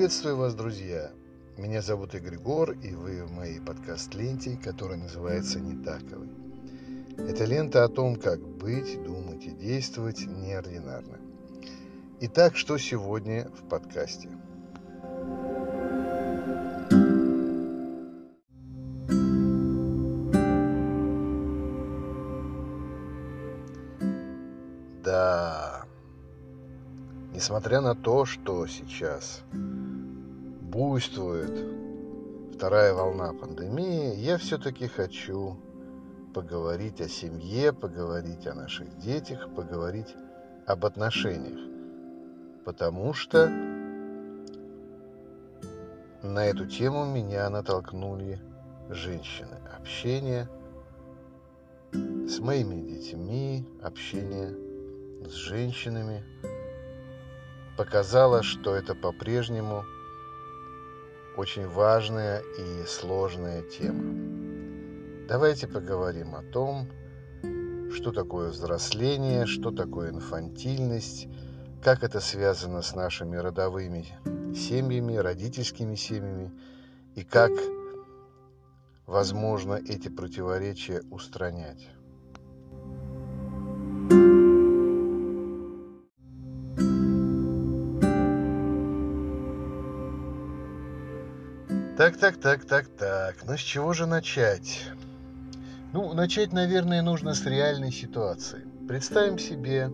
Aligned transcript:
Приветствую 0.00 0.38
вас, 0.38 0.54
друзья! 0.54 1.10
Меня 1.58 1.82
зовут 1.82 2.14
Игорь 2.14 2.38
Гор, 2.38 2.70
и 2.70 2.94
вы 2.94 3.22
в 3.22 3.32
моей 3.32 3.60
подкаст-ленте, 3.60 4.56
которая 4.56 4.96
называется 4.96 5.60
«Нетаковый». 5.60 6.30
Это 7.18 7.44
лента 7.44 7.84
о 7.84 7.88
том, 7.90 8.16
как 8.16 8.40
быть, 8.40 9.02
думать 9.02 9.44
и 9.44 9.50
действовать 9.50 10.26
неординарно. 10.26 11.18
Итак, 12.22 12.56
что 12.56 12.78
сегодня 12.78 13.50
в 13.50 13.68
подкасте? 13.68 14.30
Да, 25.04 25.84
несмотря 27.34 27.82
на 27.82 27.94
то, 27.94 28.24
что 28.24 28.66
сейчас 28.66 29.42
буйствует 30.70 31.50
вторая 32.54 32.94
волна 32.94 33.32
пандемии, 33.32 34.14
я 34.14 34.38
все-таки 34.38 34.86
хочу 34.86 35.56
поговорить 36.32 37.00
о 37.00 37.08
семье, 37.08 37.72
поговорить 37.72 38.46
о 38.46 38.54
наших 38.54 38.96
детях, 38.98 39.52
поговорить 39.54 40.14
об 40.66 40.86
отношениях. 40.86 41.58
Потому 42.64 43.14
что 43.14 43.48
на 46.22 46.46
эту 46.46 46.66
тему 46.66 47.04
меня 47.04 47.50
натолкнули 47.50 48.38
женщины. 48.90 49.56
Общение 49.76 50.48
с 51.92 52.38
моими 52.38 52.80
детьми, 52.80 53.66
общение 53.82 54.54
с 55.26 55.32
женщинами 55.32 56.22
показало, 57.76 58.44
что 58.44 58.76
это 58.76 58.94
по-прежнему– 58.94 59.84
очень 61.36 61.68
важная 61.68 62.40
и 62.58 62.84
сложная 62.86 63.62
тема. 63.62 65.26
Давайте 65.28 65.68
поговорим 65.68 66.34
о 66.34 66.42
том, 66.42 66.88
что 67.92 68.12
такое 68.12 68.50
взросление, 68.50 69.46
что 69.46 69.70
такое 69.70 70.10
инфантильность, 70.10 71.28
как 71.82 72.02
это 72.02 72.20
связано 72.20 72.82
с 72.82 72.94
нашими 72.94 73.36
родовыми 73.36 74.06
семьями, 74.54 75.16
родительскими 75.16 75.94
семьями, 75.94 76.52
и 77.14 77.24
как 77.24 77.52
возможно 79.06 79.74
эти 79.74 80.08
противоречия 80.08 81.02
устранять. 81.10 81.88
Так, 92.10 92.18
так, 92.18 92.36
так, 92.40 92.64
так, 92.64 92.88
так. 92.88 93.36
Ну 93.46 93.56
с 93.56 93.60
чего 93.60 93.92
же 93.92 94.04
начать? 94.04 94.84
Ну, 95.92 96.12
начать, 96.12 96.52
наверное, 96.52 97.02
нужно 97.02 97.34
с 97.34 97.46
реальной 97.46 97.92
ситуации. 97.92 98.66
Представим 98.88 99.38
себе 99.38 99.92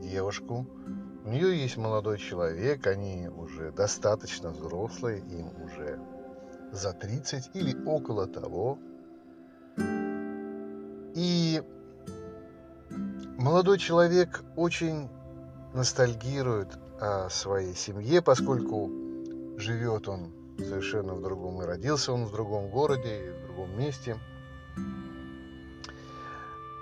девушку. 0.00 0.64
У 1.24 1.30
нее 1.30 1.60
есть 1.60 1.76
молодой 1.76 2.18
человек, 2.18 2.86
они 2.86 3.28
уже 3.28 3.72
достаточно 3.72 4.50
взрослые, 4.50 5.18
им 5.18 5.50
уже 5.64 5.98
за 6.70 6.92
30 6.92 7.50
или 7.54 7.74
около 7.84 8.28
того. 8.28 8.78
И 11.16 11.62
молодой 13.38 13.78
человек 13.78 14.44
очень 14.54 15.08
ностальгирует 15.74 16.78
о 17.00 17.28
своей 17.28 17.74
семье, 17.74 18.22
поскольку 18.22 18.88
живет 19.58 20.06
он 20.06 20.45
совершенно 20.58 21.14
в 21.14 21.22
другом. 21.22 21.62
И 21.62 21.66
родился 21.66 22.12
он 22.12 22.24
в 22.24 22.32
другом 22.32 22.68
городе, 22.68 23.32
в 23.42 23.46
другом 23.46 23.78
месте. 23.78 24.16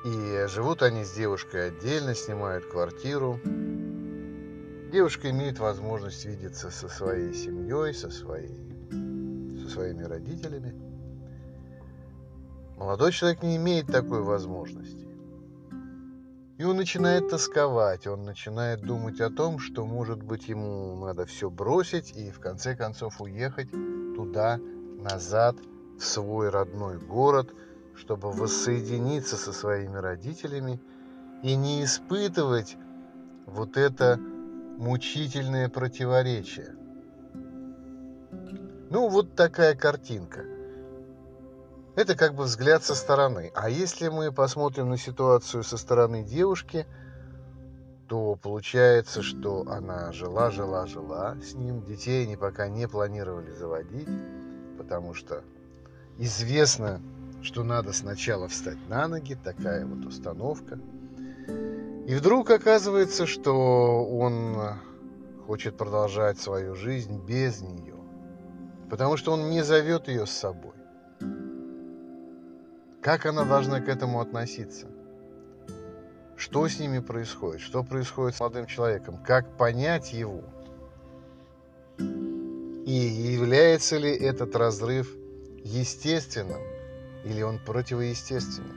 И 0.05 0.47
живут 0.49 0.83
они 0.83 1.05
с 1.05 1.13
девушкой 1.13 1.69
отдельно, 1.69 2.15
снимают 2.15 2.67
квартиру. 2.67 3.41
Девушка 4.93 5.31
имеет 5.31 5.59
возможность 5.59 6.25
видеться 6.25 6.71
со 6.71 6.89
своей 6.89 7.33
семьей, 7.35 7.95
со, 7.95 8.11
своей, 8.11 8.57
со 9.63 9.71
своими 9.71 10.03
родителями. 10.05 10.75
Молодой 12.77 13.13
человек 13.13 13.43
не 13.43 13.57
имеет 13.57 13.87
такой 13.87 14.23
возможности. 14.23 15.14
И 16.57 16.63
он 16.63 16.77
начинает 16.77 17.29
тосковать, 17.29 18.07
он 18.07 18.25
начинает 18.25 18.81
думать 18.81 19.21
о 19.21 19.29
том, 19.29 19.59
что, 19.59 19.85
может 19.85 20.23
быть, 20.23 20.49
ему 20.49 20.95
надо 21.05 21.27
все 21.27 21.51
бросить 21.51 22.17
и, 22.17 22.31
в 22.31 22.39
конце 22.39 22.77
концов, 22.77 23.21
уехать 23.21 23.71
туда, 24.15 24.59
назад, 24.99 25.57
в 25.99 26.05
свой 26.05 26.51
родной 26.51 26.99
город, 26.99 27.53
чтобы 27.97 28.31
воссоединиться 28.31 29.37
со 29.37 29.53
своими 29.53 29.97
родителями 29.97 30.81
и 31.43 31.57
не 31.57 31.83
испытывать 31.85 32.77
вот 33.47 33.77
это 33.77 34.17
мучительное 34.17 35.69
противоречие. 35.69 36.77
Ну, 38.91 39.09
вот 39.09 39.35
такая 39.35 39.75
картинка– 39.75 40.45
это 41.97 42.17
как 42.17 42.35
бы 42.35 42.45
взгляд 42.45 42.83
со 42.85 42.95
стороны. 42.95 43.53
А 43.55 43.71
если 43.71 44.09
мы 44.09 44.33
посмотрим 44.33 44.91
на 44.91 44.99
ситуацию 44.99 45.63
со 45.63 45.77
стороны 45.77 46.23
девушки, 46.23 46.87
то 48.09 48.37
получается, 48.37 49.23
что 49.23 49.65
она 49.69 50.13
жила, 50.13 50.51
жила, 50.51 50.87
жила 50.87 51.37
с 51.43 51.55
ним. 51.55 51.83
Детей 51.85 52.25
они 52.25 52.37
пока 52.37 52.69
не 52.69 52.87
планировали 52.87 53.51
заводить, 53.51 54.09
потому 54.77 55.15
что 55.15 55.43
известно, 56.19 57.01
что 57.43 57.63
надо 57.63 57.93
сначала 57.93 58.49
встать 58.49 58.89
на 58.89 59.09
ноги, 59.09 59.35
такая 59.35 59.87
вот 59.87 60.05
установка. 60.05 60.79
И 62.07 62.15
вдруг 62.15 62.51
оказывается, 62.51 63.27
что 63.27 64.05
он 64.05 64.79
хочет 65.47 65.77
продолжать 65.77 66.39
свою 66.39 66.75
жизнь 66.75 67.25
без 67.25 67.63
нее, 67.63 67.97
потому 68.91 69.17
что 69.17 69.33
он 69.33 69.49
не 69.51 69.63
зовет 69.63 70.09
ее 70.09 70.27
с 70.27 70.31
собой. 70.31 70.74
Как 73.05 73.27
она 73.27 73.45
должна 73.45 73.83
к 73.83 73.89
этому 73.91 74.19
относиться? 74.19 74.87
Что 76.37 76.67
с 76.67 76.81
ними 76.81 77.01
происходит? 77.01 77.61
Что 77.61 77.85
происходит 77.85 78.35
с 78.35 78.41
молодым 78.41 78.65
человеком? 78.65 79.23
Как 79.23 79.59
понять 79.59 80.15
его? 80.15 80.41
И 81.99 82.93
является 82.93 83.99
ли 83.99 84.11
этот 84.11 84.57
разрыв 84.57 85.15
естественным 85.65 86.63
или 87.27 87.43
он 87.43 87.59
противоестественным? 87.59 88.75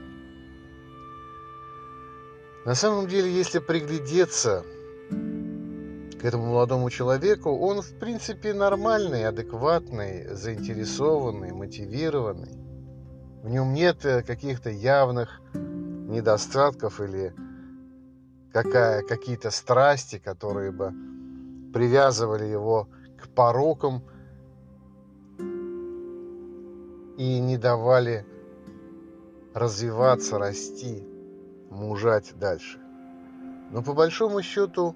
На 2.65 2.75
самом 2.75 3.07
деле, 3.07 3.31
если 3.31 3.59
приглядеться 3.59 4.65
к 5.09 6.25
этому 6.25 6.47
молодому 6.47 6.89
человеку, 6.89 7.57
он 7.57 7.81
в 7.81 7.97
принципе 7.97 8.53
нормальный, 8.53 9.25
адекватный, 9.25 10.27
заинтересованный, 10.35 11.53
мотивированный. 11.53 12.66
В 13.47 13.49
нем 13.49 13.73
нет 13.73 14.05
э, 14.05 14.23
каких-то 14.23 14.69
явных 14.69 15.41
недостатков 15.53 16.99
или 16.99 17.33
какие-то 18.51 19.51
страсти, 19.51 20.19
которые 20.19 20.73
бы 20.73 20.91
привязывали 21.73 22.43
его 22.43 22.89
к 23.17 23.29
порокам 23.29 24.03
и 27.17 27.39
не 27.39 27.57
давали 27.57 28.25
развиваться, 29.53 30.37
расти, 30.39 31.07
мужать 31.69 32.33
дальше. 32.37 32.79
Но 33.71 33.81
по 33.81 33.93
большому 33.93 34.41
счету, 34.41 34.93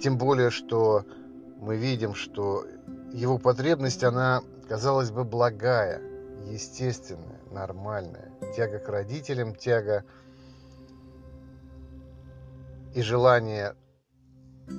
тем 0.00 0.18
более, 0.18 0.50
что 0.50 1.04
мы 1.60 1.74
видим, 1.74 2.14
что 2.14 2.64
его 3.12 3.38
потребность, 3.38 4.04
она, 4.04 4.40
казалось 4.68 5.10
бы, 5.10 5.24
благая– 5.24 6.00
естественная, 6.52 7.40
нормальная. 7.50 8.32
Тяга 8.56 8.78
к 8.78 8.88
родителям, 8.88 9.54
тяга 9.54 10.04
и 12.94 13.02
желание 13.02 13.74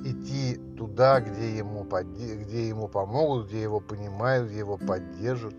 идти 0.04 0.56
туда, 0.78 1.20
где 1.20 1.58
ему, 1.58 1.84
где 1.84 2.68
ему 2.68 2.88
помогут, 2.88 3.48
где 3.48 3.62
его 3.62 3.80
понимают, 3.80 4.50
где 4.50 4.60
его 4.60 4.78
поддержат. 4.78 5.54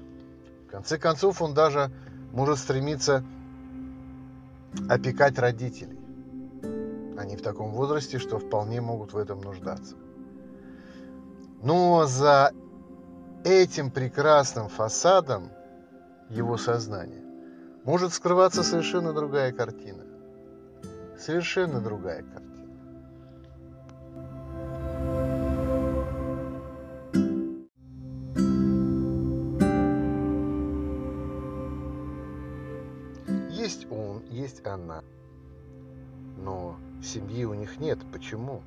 В 0.67 0.71
конце 0.71 0.99
концов, 0.99 1.41
он 1.43 1.55
даже 1.55 1.91
может 2.33 2.59
стремиться 2.59 3.25
опекать 4.89 5.39
родителей. 5.39 5.99
Они 7.17 7.37
в 7.37 7.43
таком 7.43 7.71
возрасте, 7.73 8.19
что 8.19 8.39
вполне 8.39 8.81
могут 8.81 9.13
в 9.13 9.17
этом 9.17 9.41
нуждаться. 9.41 9.97
Но 11.63 12.07
за 12.07 12.53
этим 13.45 13.91
прекрасным 13.91 14.69
фасадом 14.69 15.51
его 16.31 16.57
сознания, 16.57 17.23
может 17.85 18.13
скрываться 18.13 18.63
совершенно 18.63 19.13
другая 19.13 19.53
картина. 19.53 20.05
Совершенно 21.19 21.81
другая 21.81 22.23
картина. 22.23 22.47
Есть 33.51 33.87
он, 33.91 34.23
есть 34.31 34.65
она. 34.67 35.03
Но 36.39 36.77
семьи 37.03 37.45
у 37.45 37.55
них 37.55 37.79
нет. 37.81 37.99
Почему? 38.13 38.63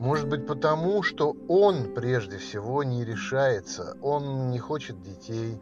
Может 0.00 0.28
быть 0.28 0.46
потому, 0.46 1.02
что 1.02 1.36
он 1.46 1.92
прежде 1.94 2.38
всего 2.38 2.82
не 2.82 3.04
решается, 3.04 3.98
он 4.00 4.48
не 4.48 4.58
хочет 4.58 5.02
детей, 5.02 5.60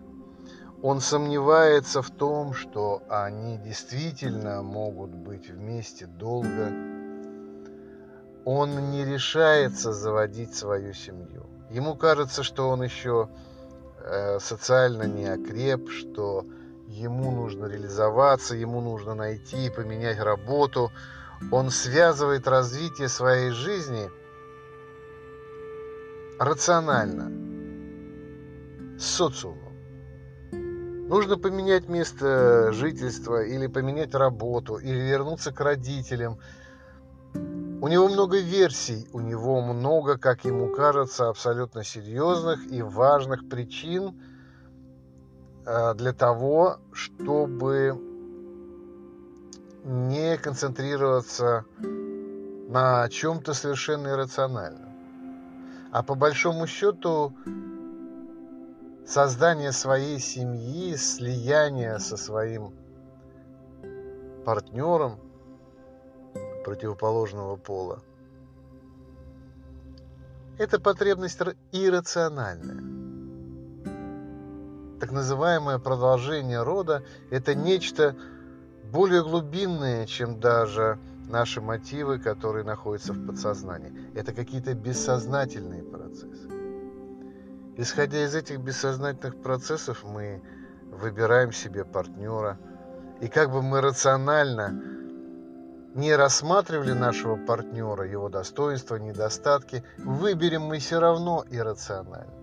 он 0.81 1.01
сомневается 1.01 2.03
в 2.03 2.11
том, 2.11 2.55
что 2.55 3.03
они 3.09 3.59
действительно 3.59 4.63
могут 4.63 5.11
быть 5.11 5.51
вместе 5.51 6.07
долго. 6.07 6.69
Он 8.45 8.93
не 8.93 9.05
решается 9.05 9.93
заводить 9.93 10.55
свою 10.55 10.95
семью. 10.95 11.47
Ему 11.69 11.97
кажется, 11.97 12.45
что 12.45 12.69
он 12.69 12.85
еще 12.85 13.29
э, 14.05 14.39
социально 14.39 15.03
не 15.03 15.27
окреп, 15.27 15.91
что 15.91 16.47
ему 16.87 17.33
нужно 17.33 17.67
реализоваться, 17.67 18.55
ему 18.55 18.81
нужно 18.83 19.17
найти 19.17 19.67
и 19.67 19.71
поменять 19.71 20.21
работу. 20.21 20.93
Он 21.51 21.71
связывает 21.71 22.47
развитие 22.47 23.09
своей 23.09 23.51
жизни 23.51 24.09
рационально 26.39 27.31
с 28.99 29.05
социумом. 29.05 29.69
Нужно 31.09 31.39
поменять 31.39 31.89
место 31.89 32.73
жительства 32.73 33.43
или 33.43 33.67
поменять 33.67 34.15
работу, 34.15 34.77
или 34.77 35.01
вернуться 35.01 35.53
к 35.53 35.61
родителям. 35.61 36.39
У 37.81 37.89
него 37.89 38.09
много 38.09 38.39
версий, 38.41 39.09
у 39.13 39.21
него 39.21 39.61
много, 39.63 40.19
как 40.19 40.45
ему 40.45 40.69
кажется, 40.75 41.29
абсолютно 41.29 41.85
серьезных 41.85 42.71
и 42.71 42.83
важных 42.83 43.49
причин 43.49 44.21
э, 45.65 45.95
для 45.95 46.13
того, 46.13 46.79
чтобы 46.93 47.97
не 49.85 50.37
концентрироваться 50.37 51.65
на 51.79 53.09
чем-то 53.09 53.55
совершенно 53.55 54.09
иррациональном. 54.09 54.88
А 55.91 56.03
по 56.03 56.15
большому 56.15 56.67
счету 56.67 57.35
создание 59.07 59.73
своей 59.73 60.19
семьи, 60.19 60.95
слияние 60.97 61.99
со 61.99 62.17
своим 62.17 62.75
партнером 64.45 65.19
противоположного 66.65 67.57
пола. 67.57 68.03
Это 70.59 70.79
потребность 70.81 71.39
иррациональная. 71.73 72.83
Так 75.01 75.13
называемое 75.13 75.79
продолжение 75.79 76.63
рода– 76.63 77.05
это 77.31 77.55
нечто 77.55 78.17
более 78.91 79.23
глубинное, 79.23 80.07
чем 80.07 80.41
даже 80.41 80.99
наши 81.29 81.61
мотивы, 81.61 82.19
которые 82.19 82.65
находятся 82.65 83.13
в 83.13 83.27
подсознании. 83.27 83.93
Это 84.15 84.33
какие-то 84.33 84.75
бессознательные 84.75 85.83
процессы. 85.83 86.49
Исходя 87.77 88.25
из 88.25 88.35
этих 88.35 88.59
бессознательных 88.61 89.41
процессов, 89.41 90.05
мы 90.05 90.43
выбираем 90.91 91.53
себе 91.53 91.85
партнера. 91.85 92.59
И 93.21 93.29
как 93.29 93.51
бы 93.51 93.63
мы 93.63 93.81
рационально 93.81 94.83
не 95.95 96.15
рассматривали 96.15 96.93
нашего 96.93 97.37
партнера, 97.37 98.05
его 98.05 98.29
достоинства, 98.29 98.97
недостатки, 98.97 99.85
выберем 99.99 100.63
мы 100.63 100.79
все 100.79 101.01
равно 101.01 101.45
иррационально. 101.51 102.35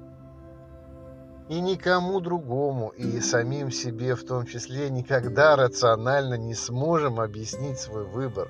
И 1.48 1.62
никому 1.62 2.20
другому, 2.22 2.90
и 2.90 3.20
самим 3.20 3.72
себе 3.72 4.16
в 4.16 4.26
том 4.26 4.46
числе, 4.46 4.90
никогда 4.90 5.56
рационально 5.56 6.36
не 6.36 6.56
сможем 6.56 7.20
объяснить 7.20 7.80
свой 7.80 8.04
выбор, 8.04 8.50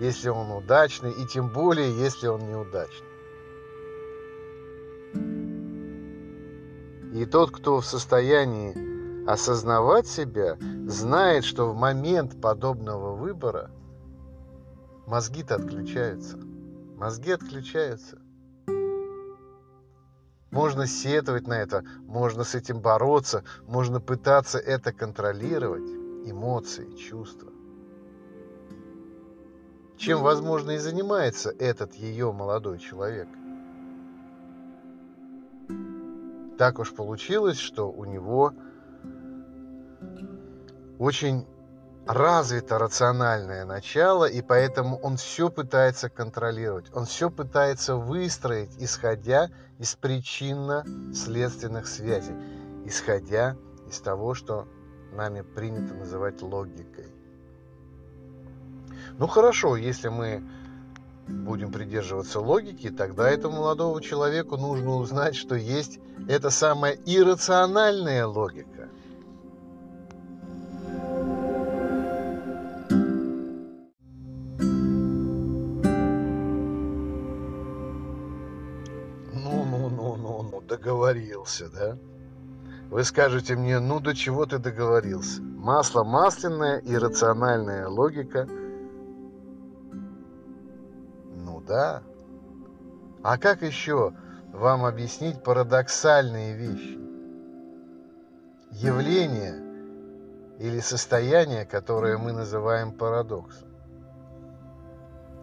если 0.00 0.28
он 0.28 0.50
удачный, 0.50 1.12
и 1.12 1.26
тем 1.26 1.48
более, 1.48 1.96
если 1.96 2.28
он 2.28 2.40
неудачный. 2.40 3.06
И 7.14 7.24
тот, 7.26 7.50
кто 7.50 7.80
в 7.80 7.86
состоянии 7.86 9.28
осознавать 9.28 10.06
себя, 10.06 10.56
знает, 10.86 11.44
что 11.44 11.70
в 11.70 11.76
момент 11.76 12.40
подобного 12.40 13.14
выбора 13.14 13.70
мозги-то 15.06 15.56
отключаются. 15.56 16.38
Мозги 16.96 17.32
отключаются. 17.32 18.18
Можно 20.50 20.86
сетовать 20.86 21.46
на 21.46 21.54
это, 21.54 21.84
можно 22.02 22.42
с 22.42 22.54
этим 22.54 22.80
бороться, 22.80 23.44
можно 23.66 24.00
пытаться 24.00 24.58
это 24.58 24.92
контролировать, 24.92 25.88
эмоции, 26.24 26.90
чувства. 26.96 27.52
Чем, 29.98 30.22
возможно, 30.22 30.72
и 30.72 30.78
занимается 30.78 31.50
этот 31.58 31.94
ее 31.94 32.32
молодой 32.32 32.78
человек– 32.78 33.28
так 36.58 36.80
уж 36.80 36.92
получилось, 36.92 37.56
что 37.56 37.88
у 37.88 38.04
него 38.04 38.52
очень 40.98 41.46
развито 42.04 42.78
рациональное 42.78 43.64
начало, 43.64 44.24
и 44.24 44.42
поэтому 44.42 44.98
он 44.98 45.16
все 45.18 45.50
пытается 45.50 46.10
контролировать, 46.10 46.86
он 46.92 47.04
все 47.04 47.30
пытается 47.30 47.94
выстроить, 47.94 48.74
исходя 48.78 49.50
из 49.78 49.94
причинно-следственных 49.94 51.86
связей, 51.86 52.34
исходя 52.84 53.56
из 53.88 54.00
того, 54.00 54.34
что 54.34 54.66
нами 55.12 55.42
принято 55.42 55.94
называть 55.94 56.42
логикой. 56.42 57.06
Ну 59.18 59.26
хорошо, 59.26 59.76
если 59.76 60.08
мы 60.08 60.44
будем 61.26 61.72
придерживаться 61.72 62.38
логики, 62.38 62.88
тогда 62.88 63.28
этому 63.28 63.56
молодому 63.56 64.00
человеку 64.00 64.56
нужно 64.56 64.94
узнать, 64.94 65.34
что 65.34 65.56
есть 65.56 65.98
эта 66.28 66.50
самая 66.50 66.92
иррациональная 67.04 68.26
логика. 68.26 68.88
Ну-ну-ну-ну-ну, 79.32 80.60
договорился, 80.60 81.68
да? 81.70 81.98
Вы 82.88 83.02
скажете 83.02 83.56
мне, 83.56 83.80
ну 83.80 83.98
до 83.98 84.14
чего 84.14 84.46
ты 84.46 84.58
договорился? 84.58 85.42
Масло 85.42 86.04
масляное, 86.04 86.80
иррациональная 86.84 87.88
логика– 87.88 88.48
да? 91.68 92.02
А 93.22 93.38
как 93.38 93.62
еще 93.62 94.12
вам 94.52 94.84
объяснить 94.84 95.42
парадоксальные 95.44 96.56
вещи? 96.56 96.98
Явление 98.72 99.54
или 100.58 100.80
состояние, 100.80 101.64
которое 101.64 102.18
мы 102.18 102.32
называем 102.32 102.92
парадоксом. 102.92 103.68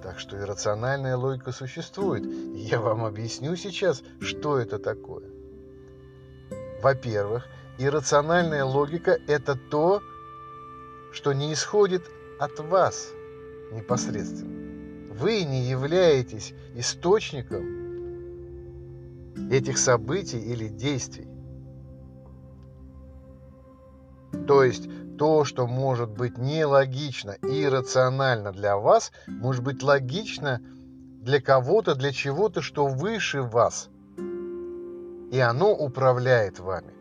Так 0.04 0.20
что 0.20 0.38
иррациональная 0.38 1.16
логика 1.16 1.52
существует. 1.52 2.26
Я 2.56 2.80
вам 2.80 3.06
объясню 3.06 3.56
сейчас, 3.56 4.04
что 4.20 4.60
это 4.60 4.78
такое. 4.78 5.26
Во-первых, 6.84 7.48
иррациональная 7.80 8.66
логика– 8.66 9.18
это 9.28 9.56
то, 9.56 10.02
что 11.12 11.34
не 11.34 11.54
исходит 11.54 12.04
от 12.40 12.60
вас 12.60 13.10
непосредственно. 13.72 14.55
Вы 15.18 15.46
не 15.46 15.62
являетесь 15.62 16.54
источником 16.76 17.64
этих 19.50 19.78
событий 19.78 20.40
или 20.40 20.68
действий. 20.68 21.30
То 24.46 24.64
есть 24.64 24.90
то, 25.18 25.46
что 25.46 25.68
может 25.68 26.10
быть 26.10 26.38
нелогично 26.38 27.32
и 27.32 27.64
иррационально 27.64 28.52
для 28.52 28.76
вас, 28.76 29.14
может 29.28 29.64
быть 29.64 29.82
логично 29.82 30.62
для 31.22 31.40
кого-то, 31.42 31.96
для 31.96 32.12
чего-то, 32.12 32.62
что 32.62 32.86
выше 32.86 33.42
вас. 33.42 33.90
И 35.32 35.40
оно 35.40 35.74
управляет 35.74 36.60
вами. 36.60 36.94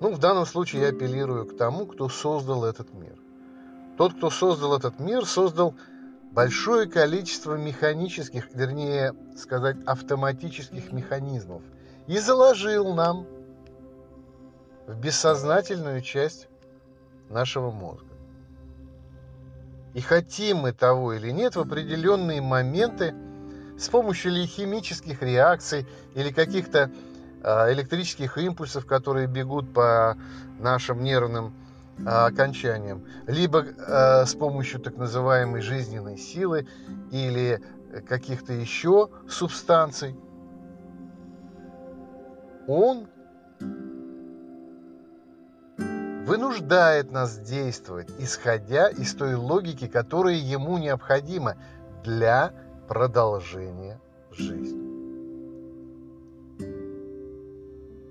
Ну, 0.00 0.12
в 0.12 0.18
данном 0.18 0.46
случае 0.46 0.82
я 0.82 0.88
апеллирую 0.90 1.44
к 1.46 1.56
тому, 1.56 1.86
кто 1.86 2.08
создал 2.08 2.64
этот 2.64 2.94
мир. 2.94 3.18
Тот, 3.98 4.14
кто 4.14 4.30
создал 4.30 4.76
этот 4.76 5.00
мир, 5.00 5.26
создал 5.26 5.74
большое 6.30 6.88
количество 6.88 7.56
механических, 7.56 8.48
вернее 8.54 9.14
сказать, 9.36 9.76
автоматических 9.86 10.92
механизмов 10.92 11.62
и 12.06 12.18
заложил 12.18 12.94
нам 12.94 13.26
в 14.86 14.98
бессознательную 14.98 16.00
часть 16.00 16.48
нашего 17.28 17.70
мозга. 17.70 18.06
И 19.94 20.00
хотим 20.00 20.58
мы 20.58 20.72
того 20.72 21.14
или 21.14 21.30
нет, 21.30 21.56
в 21.56 21.60
определенные 21.60 22.40
моменты 22.40 23.14
с 23.76 23.88
помощью 23.88 24.32
ли 24.32 24.46
химических 24.46 25.22
реакций 25.22 25.86
или 26.14 26.30
каких-то 26.30 26.90
а, 27.42 27.72
электрических 27.72 28.38
импульсов, 28.38 28.86
которые 28.86 29.26
бегут 29.26 29.72
по 29.72 30.16
нашим 30.58 31.02
нервным 31.02 31.54
окончанием, 32.06 33.04
либо 33.26 33.64
э, 33.64 34.24
с 34.26 34.34
помощью 34.34 34.80
так 34.80 34.96
называемой 34.96 35.60
жизненной 35.60 36.16
силы 36.16 36.66
или 37.10 37.62
каких-то 38.08 38.52
еще 38.52 39.10
субстанций, 39.28 40.16
он 42.66 43.08
вынуждает 46.30 47.10
нас 47.10 47.38
действовать, 47.38 48.08
исходя 48.18 48.88
из 48.88 49.14
той 49.14 49.34
логики, 49.34 49.88
которая 49.88 50.36
ему 50.36 50.78
необходима 50.78 51.56
для 52.04 52.52
продолжения 52.88 54.00
жизни. 54.30 54.90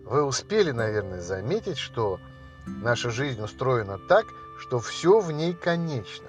Вы 0.06 0.24
успели, 0.24 0.72
наверное, 0.72 1.22
заметить, 1.22 1.78
что 1.78 2.20
наша 2.82 3.10
жизнь 3.10 3.42
устроена 3.42 3.98
так, 3.98 4.26
что 4.60 4.80
все 4.80 5.20
в 5.20 5.32
ней 5.32 5.54
конечно. 5.54 6.28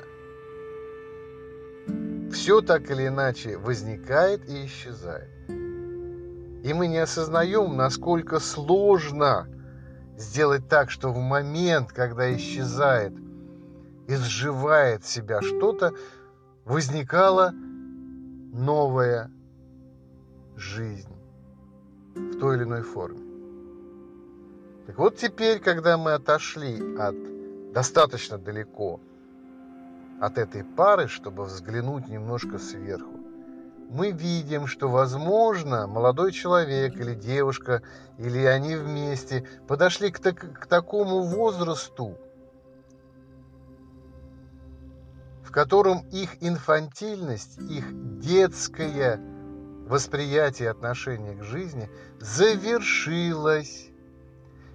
Все 2.33 2.61
так 2.61 2.91
или 2.91 3.09
иначе 3.09 3.57
возникает 3.57 4.49
и 4.49 4.67
исчезает. 4.67 5.29
И 5.49 6.73
мы 6.75 6.87
не 6.87 6.99
осознаем, 6.99 7.77
насколько 7.77 8.39
сложно 8.39 9.49
сделать 10.17 10.69
так, 10.69 10.91
что 10.91 11.11
в 11.13 11.19
момент, 11.19 11.93
когда 11.93 12.35
исчезает, 12.37 13.13
изживает 14.07 15.05
себя 15.05 15.41
что-то, 15.41 15.95
возникала 16.65 17.53
новая 18.53 19.31
жизнь 20.57 21.17
в 22.15 22.39
той 22.39 22.57
или 22.57 22.65
иной 22.65 22.83
форме. 22.83 23.30
Так 24.91 24.99
вот 24.99 25.17
теперь, 25.19 25.61
когда 25.61 25.97
мы 25.97 26.15
отошли 26.15 26.97
от 26.99 27.15
достаточно 27.73 28.39
далеко 28.39 29.01
от 30.21 30.37
этой 30.37 30.65
пары, 30.65 31.07
чтобы 31.07 31.45
взглянуть 31.45 32.09
немножко 32.09 32.59
сверху, 32.59 33.21
мы 33.89 34.11
видим, 34.11 34.67
что, 34.67 34.89
возможно, 34.89 35.87
молодой 35.87 36.33
человек 36.33 36.97
или 36.97 37.15
девушка, 37.15 37.83
или 38.19 38.45
они 38.45 38.75
вместе 38.75 39.47
подошли 39.69 40.11
к, 40.11 40.19
так, 40.19 40.59
к 40.59 40.67
такому 40.67 41.23
возрасту, 41.23 42.19
в 45.45 45.53
котором 45.53 46.01
их 46.09 46.31
инфантильность, 46.41 47.59
их 47.59 47.85
детское 48.19 49.21
восприятие 49.87 50.69
отношения 50.69 51.37
к 51.37 51.45
жизни 51.45 51.89
завершилось 52.19 53.90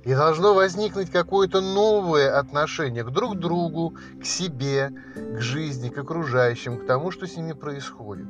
и 0.05 0.13
должно 0.13 0.53
возникнуть 0.53 1.09
какое-то 1.09 1.61
новое 1.61 2.37
отношение 2.37 3.03
к 3.03 3.09
друг 3.09 3.39
другу, 3.39 3.95
к 4.21 4.23
себе, 4.23 4.93
к 5.15 5.41
жизни, 5.41 5.89
к 5.89 5.97
окружающим, 5.97 6.77
к 6.77 6.85
тому, 6.85 7.09
что 7.09 7.25
с 7.25 7.35
ними 7.35 7.53
происходит. 7.53 8.27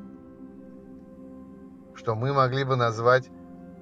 Что 1.93 2.15
мы 2.15 2.31
могли 2.31 2.63
бы 2.63 2.77
назвать 2.77 3.29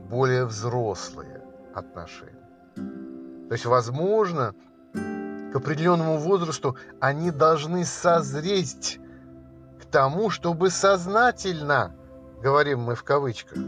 более 0.09 0.45
взрослые 0.45 1.43
отношения. 1.75 2.49
То 2.75 3.53
есть, 3.53 3.65
возможно, 3.65 4.55
к 4.93 5.55
определенному 5.55 6.17
возрасту 6.17 6.75
они 6.99 7.29
должны 7.29 7.85
созреть 7.85 8.99
к 9.79 9.85
тому, 9.85 10.31
чтобы 10.31 10.71
сознательно, 10.71 11.95
говорим 12.41 12.79
мы 12.79 12.95
в 12.95 13.03
кавычках, 13.03 13.59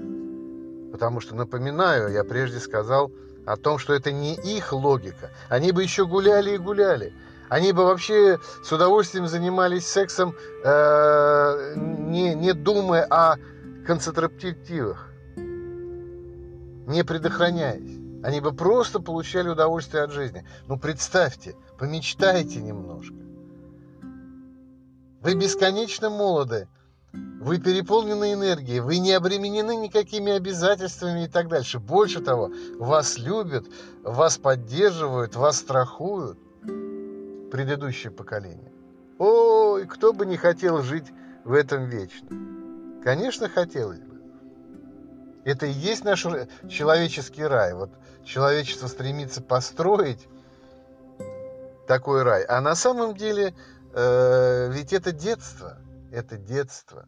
потому 0.91 1.19
что, 1.19 1.35
напоминаю, 1.35 2.11
я 2.11 2.23
прежде 2.23 2.57
сказал– 2.59 3.11
о 3.45 3.57
том, 3.57 3.77
что 3.77 3.93
это 3.93 4.11
не 4.11 4.35
их 4.35 4.73
логика. 4.73 5.31
Они 5.49 5.71
бы 5.71 5.83
еще 5.83 6.05
гуляли 6.05 6.51
и 6.51 6.57
гуляли. 6.57 7.13
Они 7.49 7.71
бы 7.71 7.85
вообще 7.85 8.39
с 8.63 8.71
удовольствием 8.71 9.27
занимались 9.27 9.87
сексом, 9.87 10.35
э, 10.63 11.73
не, 11.75 12.33
не 12.33 12.53
думая 12.53 13.05
о 13.05 13.37
концентративах, 13.85 15.11
не 15.35 17.03
предохраняясь. 17.03 17.99
Они 18.23 18.41
бы 18.41 18.51
просто 18.53 18.99
получали 18.99 19.49
удовольствие 19.49 20.03
от 20.03 20.11
жизни. 20.11 20.43
Ну, 20.67 20.79
представьте, 20.79 21.55
помечтайте 21.77 22.59
немножко. 22.59 23.13
Вы 25.21 25.35
бесконечно 25.35 26.09
молоды, 26.09 26.67
вы 27.45 27.59
переполнены 27.59 28.33
энергией, 28.33 28.79
вы 28.79 28.97
не 28.97 29.11
обременены 29.11 29.75
никакими 29.75 30.31
обязательствами 30.31 31.25
и 31.25 31.27
так 31.27 31.47
дальше. 31.47 31.77
Больше 31.77 32.19
того, 32.19 32.51
вас 32.79 33.19
любят, 33.19 33.67
вас 34.01 34.39
поддерживают, 34.39 35.35
вас 35.35 35.57
страхуют. 35.57 36.39
Предыдущее 37.51 38.11
поколение. 38.11 38.71
Ой, 39.19 39.85
кто 39.85 40.11
бы 40.11 40.25
не 40.25 40.37
хотел 40.37 40.81
жить 40.81 41.05
в 41.43 41.53
этом 41.53 41.85
вечно? 41.85 42.27
Конечно, 43.03 43.47
хотелось 43.47 43.99
бы. 43.99 44.19
Это 45.43 45.67
и 45.67 45.71
есть 45.71 46.03
наш 46.03 46.25
человеческий 46.67 47.43
рай. 47.43 47.75
Вот 47.75 47.91
человечество 48.23 48.87
стремится 48.87 49.43
построить 49.43 50.27
такой 51.87 52.23
рай. 52.23 52.43
А 52.45 52.59
на 52.59 52.73
самом 52.73 53.15
деле, 53.15 53.53
э, 53.93 54.71
ведь 54.71 54.93
это 54.93 55.11
детство– 55.11 55.77
это 56.11 56.37
детство. 56.37 57.07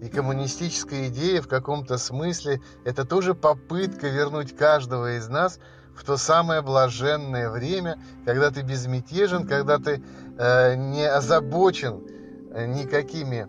И 0.00 0.08
коммунистическая 0.08 1.08
идея 1.08 1.42
в 1.42 1.48
каком-то 1.48 1.98
смысле– 1.98 2.60
это 2.84 3.04
тоже 3.04 3.34
попытка 3.34 4.08
вернуть 4.08 4.56
каждого 4.56 5.16
из 5.16 5.28
нас 5.28 5.58
в 5.96 6.04
то 6.04 6.16
самое 6.16 6.62
блаженное 6.62 7.50
время, 7.50 8.00
когда 8.24 8.50
ты 8.50 8.62
безмятежен, 8.62 9.46
когда 9.48 9.78
ты 9.78 10.00
э, 10.38 10.76
не 10.76 11.04
озабочен 11.04 12.06
э, 12.52 12.66
никакими 12.66 13.48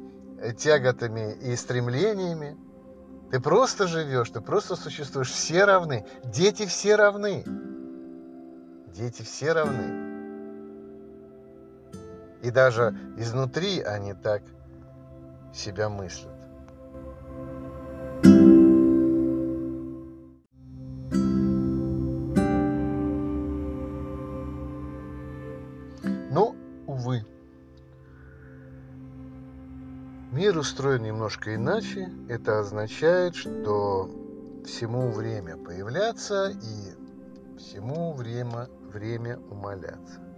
тяготами 0.57 1.33
и 1.33 1.55
стремлениями. 1.55 2.57
Ты 3.31 3.39
просто 3.39 3.87
живешь, 3.87 4.29
ты 4.31 4.41
просто 4.41 4.75
существуешь. 4.75 5.29
Все 5.29 5.65
равны. 5.65 6.05
Дети 6.23 6.65
все 6.65 6.95
равны. 6.95 7.43
Дети 8.87 9.21
все 9.21 9.51
равны. 9.53 10.08
И 12.41 12.51
даже 12.51 12.95
изнутри 13.17 13.81
они 13.81 14.13
так 14.13 14.43
себя 15.53 15.89
мыслят. 15.89 16.35
Но, 26.31 26.55
увы, 26.85 27.25
мир 30.31 30.57
устроен 30.57 31.03
немножко 31.03 31.55
иначе. 31.55 32.09
Это 32.29 32.59
означает, 32.59 33.35
что 33.35 34.09
всему 34.65 35.11
время 35.11 35.57
появляться 35.57 36.51
и 36.51 37.57
всему 37.57 38.13
время, 38.13 38.69
время 38.93 39.37
умоляться. 39.49 40.28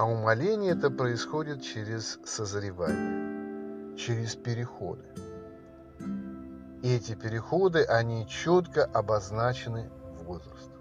А 0.00 0.06
умоление 0.06 0.72
это 0.72 0.90
происходит 0.90 1.60
через 1.60 2.18
созревание, 2.24 3.94
через 3.98 4.34
переходы. 4.34 5.04
И 6.82 6.94
эти 6.94 7.14
переходы, 7.14 7.82
они 7.84 8.26
четко 8.26 8.86
обозначены 8.86 9.90
возрастом. 10.24 10.80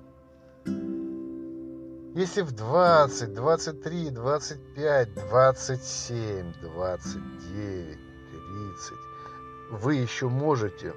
Если 2.15 2.43
в 2.43 2.53
20, 2.53 3.33
23, 3.33 4.09
25, 4.11 5.13
27, 5.13 6.53
29, 6.61 7.97
30 7.97 8.93
вы 9.71 9.95
еще 9.95 10.29
можете 10.29 10.93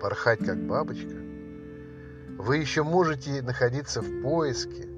порхать 0.00 0.38
как 0.38 0.56
бабочка, 0.66 1.16
вы 2.38 2.56
еще 2.56 2.82
можете 2.82 3.42
находиться 3.42 4.00
в 4.00 4.22
поиске, 4.22 4.93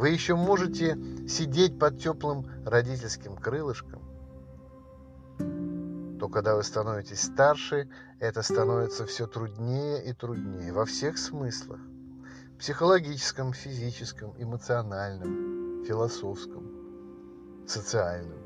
вы 0.00 0.08
еще 0.08 0.34
можете 0.34 0.98
сидеть 1.28 1.78
под 1.78 1.98
теплым 1.98 2.46
родительским 2.64 3.36
крылышком. 3.36 4.00
То 6.18 6.28
когда 6.30 6.56
вы 6.56 6.62
становитесь 6.62 7.20
старше, 7.20 7.86
это 8.18 8.40
становится 8.40 9.04
все 9.04 9.26
труднее 9.26 10.02
и 10.02 10.14
труднее 10.14 10.72
во 10.72 10.86
всех 10.86 11.18
смыслах. 11.18 11.80
Психологическом, 12.58 13.52
физическом, 13.52 14.32
эмоциональном, 14.38 15.84
философском, 15.84 17.66
социальном. 17.66 18.38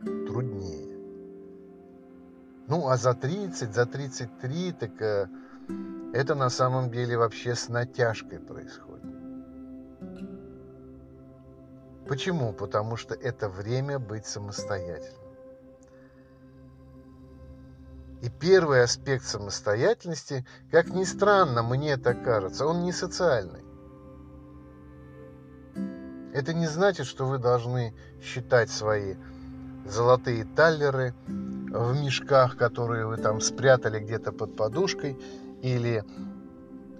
Труднее. 0.00 0.98
Ну, 2.66 2.88
а 2.88 2.96
за 2.96 3.14
30, 3.14 3.72
за 3.72 3.86
33, 3.86 4.72
так 4.72 5.00
э, 5.00 5.28
это 6.12 6.34
на 6.34 6.50
самом 6.50 6.90
деле 6.90 7.16
вообще 7.16 7.54
с 7.54 7.68
натяжкой 7.68 8.40
происходит. 8.40 9.17
Почему? 12.08 12.52
Потому 12.52 12.96
что 12.96 13.14
это 13.14 13.48
время 13.48 13.98
быть 13.98 14.26
самостоятельным. 14.26 15.12
И 18.22 18.30
первый 18.30 18.82
аспект 18.82 19.24
самостоятельности, 19.24 20.44
как 20.72 20.88
ни 20.88 21.04
странно, 21.04 21.62
мне 21.62 21.96
так 21.98 22.24
кажется, 22.24 22.66
он 22.66 22.82
не 22.82 22.92
социальный. 22.92 23.62
Это 26.32 26.52
не 26.52 26.66
значит, 26.66 27.06
что 27.06 27.26
вы 27.26 27.38
должны 27.38 27.94
считать 28.22 28.70
свои 28.70 29.14
золотые 29.86 30.44
таллеры 30.44 31.14
в 31.26 32.00
мешках, 32.00 32.56
которые 32.56 33.06
вы 33.06 33.18
там 33.18 33.40
спрятали 33.40 34.00
где-то 34.00 34.32
под 34.32 34.56
подушкой, 34.56 35.18
или 35.62 36.04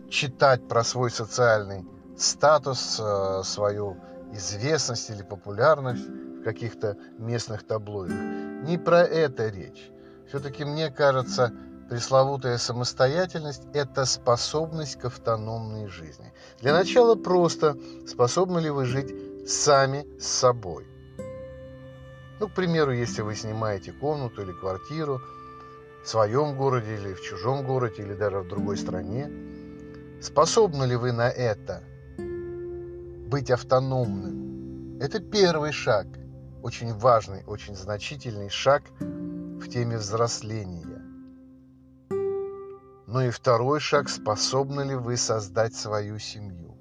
читать 0.08 0.66
про 0.68 0.84
свой 0.84 1.10
социальный 1.10 1.84
статус, 2.16 3.00
э, 3.00 3.42
свою 3.44 3.96
известность 4.32 5.10
или 5.10 5.22
популярность 5.22 6.06
в 6.06 6.42
каких-то 6.42 6.96
местных 7.18 7.64
таблоидах. 7.64 8.18
Не 8.64 8.78
про 8.78 9.02
это 9.02 9.48
речь. 9.48 9.90
Все-таки 10.28 10.64
мне 10.64 10.90
кажется, 10.90 11.52
пресловутая 11.88 12.58
самостоятельность– 12.58 13.62
это 13.72 14.04
способность 14.04 14.98
к 14.98 15.06
автономной 15.06 15.88
жизни. 15.88 16.32
Для 16.60 16.72
начала 16.72 17.14
просто, 17.14 17.76
способны 18.06 18.58
ли 18.60 18.70
вы 18.70 18.84
жить 18.84 19.14
сами 19.48 20.06
с 20.20 20.26
собой. 20.26 20.86
Ну, 22.40 22.48
к 22.48 22.54
примеру, 22.54 22.92
если 22.92 23.22
вы 23.22 23.34
снимаете 23.34 23.92
комнату 23.92 24.42
или 24.42 24.52
квартиру 24.52 25.20
в 26.04 26.08
своем 26.08 26.56
городе 26.56 26.94
или 26.94 27.14
в 27.14 27.20
чужом 27.22 27.66
городе 27.66 28.02
или 28.02 28.14
даже 28.14 28.40
в 28.40 28.48
другой 28.48 28.76
стране, 28.76 29.30
способны 30.20 30.84
ли 30.84 30.94
вы 30.94 31.12
на 31.12 31.28
это 31.28 31.82
быть 33.28 33.50
автономным? 33.50 34.98
Это 35.00 35.20
первый 35.20 35.72
шаг, 35.72 36.06
очень 36.62 36.94
важный, 36.94 37.44
очень 37.46 37.76
значительный 37.76 38.48
шаг 38.48 38.82
в 39.00 39.68
теме 39.68 39.98
взросления. 39.98 41.02
Ну 43.06 43.20
и 43.20 43.30
второй 43.30 43.80
шаг, 43.80 44.08
способны 44.08 44.82
ли 44.82 44.94
вы 44.94 45.16
создать 45.16 45.74
свою 45.74 46.18
семью? 46.18 46.76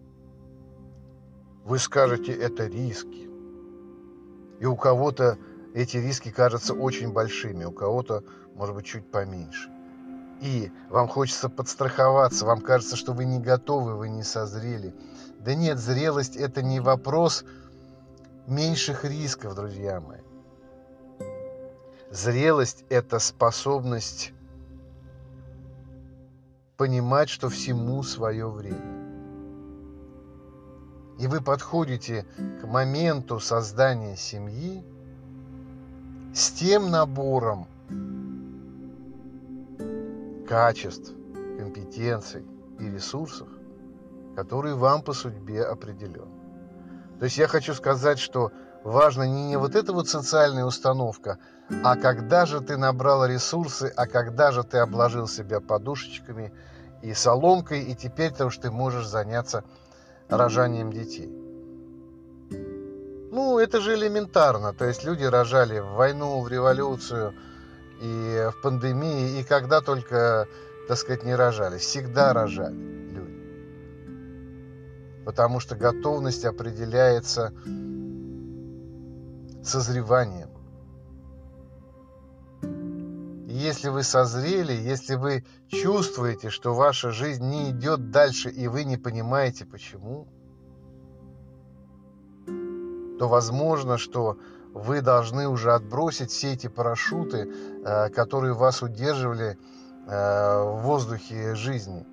Вы 1.64 1.80
скажете, 1.80 2.32
это 2.34 2.66
риски. 2.66 3.30
И 4.60 4.66
у 4.66 4.76
кого-то 4.76 5.38
эти 5.74 5.98
риски 5.98 6.32
кажутся 6.32 6.74
очень 6.74 7.12
большими, 7.12 7.66
у 7.66 7.72
кого-то, 7.72 8.24
может 8.56 8.74
быть, 8.74 8.86
чуть 8.86 9.12
поменьше. 9.12 9.70
И 10.42 10.72
вам 10.90 11.08
хочется 11.08 11.50
подстраховаться, 11.50 12.46
вам 12.46 12.62
кажется, 12.62 12.96
что 12.96 13.14
вы 13.14 13.26
не 13.26 13.40
готовы, 13.40 13.96
вы 13.96 14.10
не 14.10 14.24
созрели. 14.24 14.94
Да 15.48 15.56
нет, 15.56 15.80
зрелость– 15.80 16.36
это 16.38 16.62
не 16.62 16.82
вопрос 16.82 17.46
меньших 18.48 19.06
рисков, 19.06 19.56
друзья 19.56 20.02
мои. 20.02 20.20
Зрелость– 22.12 22.84
это 22.90 23.18
способность 23.20 24.34
понимать, 26.76 27.30
что 27.30 27.48
всему 27.48 28.04
свое 28.04 28.50
время. 28.50 29.08
И 31.18 31.28
вы 31.28 31.40
подходите 31.40 32.26
к 32.62 32.68
моменту 32.68 33.40
создания 33.40 34.18
семьи 34.18 34.84
с 36.34 36.52
тем 36.52 36.92
набором 36.92 37.68
качеств, 40.46 41.14
компетенций 41.58 42.44
и 42.82 42.90
ресурсов, 42.90 43.48
который 44.38 44.76
вам 44.76 45.02
по 45.02 45.14
судьбе 45.14 45.64
определен. 45.64 46.30
То 47.18 47.26
есть 47.26 47.40
я 47.40 47.48
хочу 47.48 47.74
сказать, 47.74 48.20
что 48.20 48.52
важно 48.84 49.24
не 49.24 49.58
вот 49.58 49.76
эта 49.76 49.94
вот 49.94 50.08
социальная 50.10 50.64
установка, 50.64 51.40
а 51.84 51.96
когда 51.96 52.46
же 52.46 52.62
ты 52.62 52.78
набрал 52.78 53.26
ресурсы, 53.26 53.92
а 53.98 54.06
когда 54.06 54.52
же 54.52 54.64
ты 54.64 54.78
обложил 54.78 55.28
себя 55.28 55.60
подушечками 55.60 56.54
и 57.02 57.16
соломкой, 57.16 57.82
и 57.82 57.96
теперь-то 57.96 58.46
уж 58.46 58.58
ты 58.58 58.70
можешь 58.70 59.08
заняться 59.08 59.64
рожанием 60.30 60.94
детей. 60.94 61.36
Ну, 63.32 63.58
это 63.58 63.82
же 63.82 63.96
элементарно. 63.96 64.72
То 64.72 64.86
есть 64.86 65.04
люди 65.04 65.24
рожали 65.24 65.80
в 65.80 65.94
войну, 65.94 66.42
в 66.42 66.48
революцию 66.48 67.34
и 68.00 68.50
в 68.52 68.62
пандемии, 68.62 69.40
и 69.40 69.44
когда 69.44 69.82
только, 69.82 70.46
так 70.88 70.98
сказать, 71.00 71.24
не 71.24 71.34
рожали. 71.34 71.80
Всегда 71.80 72.34
рожали. 72.34 73.07
Потому 75.28 75.60
что 75.60 75.76
готовность 75.76 76.46
определяется 76.46 77.52
созреванием. 79.62 80.48
И 83.46 83.52
если 83.52 83.90
вы 83.90 84.04
созрели, 84.04 84.72
если 84.72 85.16
вы 85.16 85.44
чувствуете, 85.68 86.50
что 86.50 86.74
ваша 86.74 87.12
жизнь 87.12 87.44
не 87.44 87.72
идет 87.72 88.10
дальше, 88.10 88.50
и 88.50 88.70
вы 88.70 88.86
не 88.86 88.96
понимаете 88.96 89.66
почему, 89.66 90.30
то 93.20 93.28
возможно, 93.28 93.98
что 93.98 94.38
вы 94.74 95.02
должны 95.02 95.50
уже 95.50 95.74
отбросить 95.74 96.32
все 96.32 96.54
эти 96.54 96.68
парашюты, 96.68 97.52
э, 97.84 98.10
которые 98.12 98.54
вас 98.54 98.82
удерживали 98.82 99.58
э, 100.08 100.62
в 100.64 100.84
воздухе 100.84 101.54
жизни, 101.54 102.06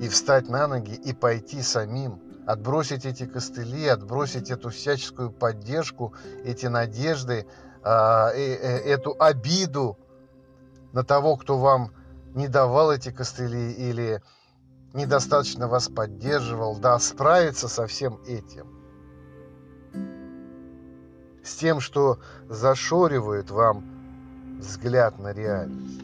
и 0.00 0.08
встать 0.08 0.48
на 0.48 0.66
ноги 0.68 0.94
и 0.94 1.12
пойти 1.12 1.60
самим, 1.60 2.29
отбросить 2.52 3.06
эти 3.06 3.26
костыли, 3.26 3.86
отбросить 3.86 4.50
эту 4.50 4.70
всяческую 4.70 5.30
поддержку, 5.30 6.14
эти 6.44 6.66
надежды, 6.66 7.46
э, 7.82 7.88
эту 7.88 9.16
обиду 9.18 9.98
на 10.92 11.04
того, 11.04 11.36
кто 11.36 11.58
вам 11.58 11.92
не 12.34 12.48
давал 12.48 12.92
эти 12.92 13.10
костыли 13.10 13.72
или 13.72 14.22
недостаточно 14.92 15.68
вас 15.68 15.88
поддерживал, 15.88 16.76
да, 16.76 16.98
справиться 16.98 17.68
со 17.68 17.86
всем 17.86 18.20
этим 18.26 18.80
с 21.42 21.56
тем, 21.56 21.80
что 21.80 22.18
зашоривает 22.48 23.50
вам 23.50 23.84
взгляд 24.58 25.18
на 25.18 25.32
реальность. 25.32 26.00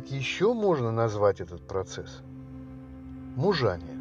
Как 0.00 0.10
еще 0.10 0.54
можно 0.54 0.90
назвать 0.90 1.42
этот 1.42 1.60
процесс? 1.66 2.22
Мужание. 3.36 3.98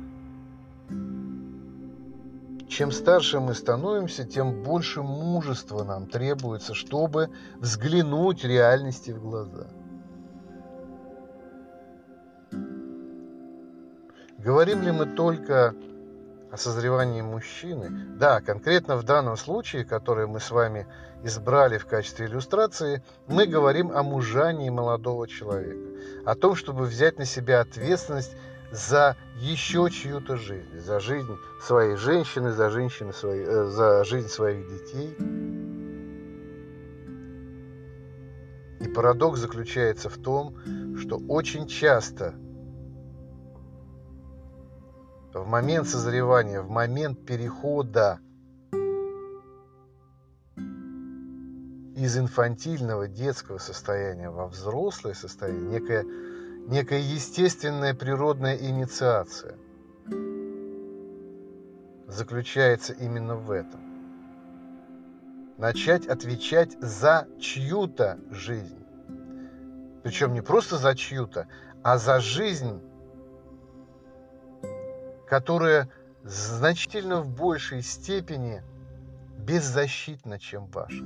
Чем 2.70 2.94
старше 2.94 3.42
мы 3.42 3.54
становимся, 3.54 4.24
тем 4.24 4.64
больше 4.64 5.02
мужества 5.02 5.84
нам 5.84 6.08
требуется, 6.08 6.74
чтобы 6.74 7.30
взглянуть 7.60 8.46
реальности 8.46 9.12
в 9.12 9.22
глаза– 9.22 9.68
Говорим 14.38 14.84
ли 14.84 14.92
мы 14.94 15.06
только 15.06 15.76
о 16.52 16.58
созревании 16.58 17.22
мужчины? 17.22 17.90
Да, 18.18 18.42
конкретно 18.42 18.96
в 18.96 19.04
данном 19.04 19.38
случае, 19.38 19.86
который 19.86 20.28
мы 20.28 20.40
с 20.40 20.52
вами 20.52 20.88
избрали 21.24 21.78
в 21.78 21.86
качестве 21.86 22.26
иллюстрации, 22.26 23.04
мы 23.28 23.46
говорим 23.46 23.92
о 23.92 24.04
мужании 24.04 24.70
молодого 24.70 25.28
человека, 25.28 26.02
о 26.26 26.36
том, 26.36 26.56
чтобы 26.56 26.86
взять 26.86 27.18
на 27.18 27.26
себя 27.26 27.62
ответственность 27.62 28.36
за 28.72 29.18
еще 29.38 29.90
чью-то 29.90 30.38
жизнь, 30.38 30.80
за 30.80 31.00
жизнь 31.00 31.38
своей 31.62 31.96
женщины, 31.96 32.52
за, 32.52 32.70
женщины 32.70 33.14
своей, 33.14 33.46
э, 33.46 33.66
за 33.66 34.04
жизнь 34.04 34.28
своих 34.28 34.68
детей. 34.70 35.16
И 38.80 38.88
парадокс 38.88 39.40
заключается 39.40 40.10
в 40.10 40.18
том, 40.18 40.56
что 40.98 41.18
очень 41.28 41.68
часто 41.68 42.36
в 45.34 45.46
момент 45.48 45.88
созревания, 45.88 46.62
в 46.62 46.70
момент 46.70 47.26
перехода 47.26 48.20
из 51.96 52.18
инфантильного 52.18 53.08
детского 53.08 53.58
состояния 53.58 54.30
во 54.30 54.48
взрослое 54.48 55.14
состояние, 55.14 55.70
некая, 55.70 56.06
некая 56.68 57.00
естественная 57.00 57.94
природная 57.94 58.56
инициация 58.56 59.56
заключается 62.08 62.94
именно 62.94 63.36
в 63.36 63.52
этом. 63.52 63.82
Начать 65.58 66.08
отвечать 66.08 66.72
за 66.82 67.28
чью-то 67.40 68.18
жизнь. 68.32 68.84
Причем 70.04 70.34
не 70.34 70.42
просто 70.42 70.78
за 70.78 70.96
чью-то, 70.96 71.48
а 71.84 71.98
за 71.98 72.20
жизнь 72.20 72.82
которая 75.30 75.90
значительно 76.24 77.22
в 77.22 77.30
большей 77.30 77.82
степени 77.82 78.62
беззащитна, 79.38 80.40
чем 80.40 80.66
ваша. 80.68 81.04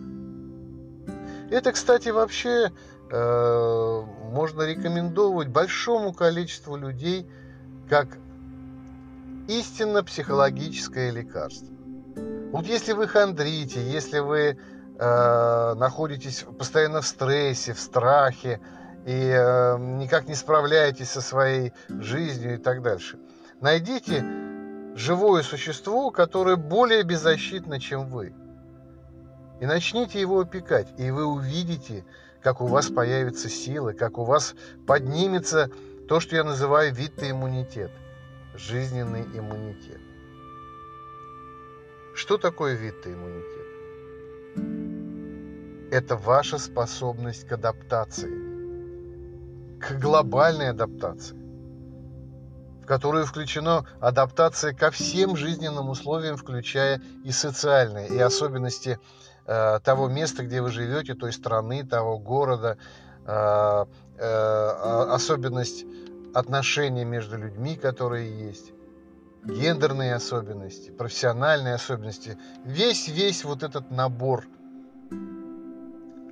Это, 1.51 1.71
кстати, 1.71 2.09
вообще 2.09 2.71
э, 3.11 4.03
можно 4.31 4.63
рекомендовать 4.63 5.49
большому 5.49 6.13
количеству 6.13 6.77
людей 6.77 7.27
как 7.89 8.07
истинно 9.47 10.03
психологическое 10.03 11.11
лекарство. 11.11 11.67
Вот 12.51 12.65
если 12.65 12.93
вы 12.93 13.07
хандрите, 13.07 13.83
если 13.83 14.19
вы 14.19 14.57
э, 14.97 15.73
находитесь 15.75 16.45
постоянно 16.57 17.01
в 17.01 17.07
стрессе, 17.07 17.73
в 17.73 17.79
страхе 17.79 18.61
и 19.05 19.31
э, 19.35 19.77
никак 19.77 20.27
не 20.27 20.35
справляетесь 20.35 21.09
со 21.09 21.21
своей 21.21 21.73
жизнью 21.89 22.55
и 22.55 22.57
так 22.57 22.81
дальше. 22.81 23.19
Найдите 23.63 24.23
живое 24.93 25.41
существо, 25.41 26.11
которое 26.11 26.57
более 26.57 27.03
беззащитно, 27.03 27.79
чем 27.79 28.07
вы. 28.07 28.33
И 29.61 29.65
начните 29.65 30.19
его 30.19 30.41
опекать, 30.41 30.93
и 30.97 31.09
вы 31.11 31.23
увидите, 31.25 32.03
как 32.41 32.59
у 32.59 32.65
вас 32.65 32.89
появится 32.89 33.47
сила, 33.47 33.93
как 33.93 34.17
у 34.17 34.25
вас 34.25 34.53
поднимется 34.85 35.71
то, 36.09 36.19
что 36.19 36.35
я 36.35 36.43
называю 36.43 36.93
витый 36.93 37.31
иммунитет, 37.31 37.89
жизненный 38.53 39.23
иммунитет. 39.33 40.01
Что 42.15 42.37
такое 42.37 42.73
витый 42.73 43.13
иммунитет? 43.13 43.67
Это 45.89 46.17
ваша 46.17 46.57
способность 46.57 47.47
к 47.47 47.53
адаптации, 47.53 48.29
к 49.79 49.93
глобальной 50.01 50.71
адаптации, 50.71 51.42
в 52.83 52.85
которую 52.85 53.25
включена 53.25 53.85
адаптация 54.01 54.73
ко 54.73 54.91
всем 54.91 55.37
жизненным 55.37 55.89
условиям, 55.89 56.35
включая 56.35 57.01
и 57.23 57.31
социальные, 57.31 58.09
и 58.09 58.19
особенности 58.19 58.99
э, 59.45 59.79
того 59.83 60.09
места, 60.09 60.43
где 60.43 60.61
вы 60.61 60.69
живете, 60.69 61.13
той 61.13 61.31
страны, 61.31 61.85
того 61.85 62.19
города, 62.19 62.77
э, 63.25 63.85
э, 64.17 65.05
особенность 65.11 65.85
отношений 66.33 67.05
между 67.05 67.37
людьми, 67.37 67.77
которые 67.77 68.29
есть 68.47 68.73
гендерные 69.45 70.15
особенности, 70.15 70.89
профессиональные 70.89 71.75
особенности, 71.75 72.37
весь-весь 72.65 73.45
вот 73.45 73.63
этот 73.63 73.91
набор 73.91 74.45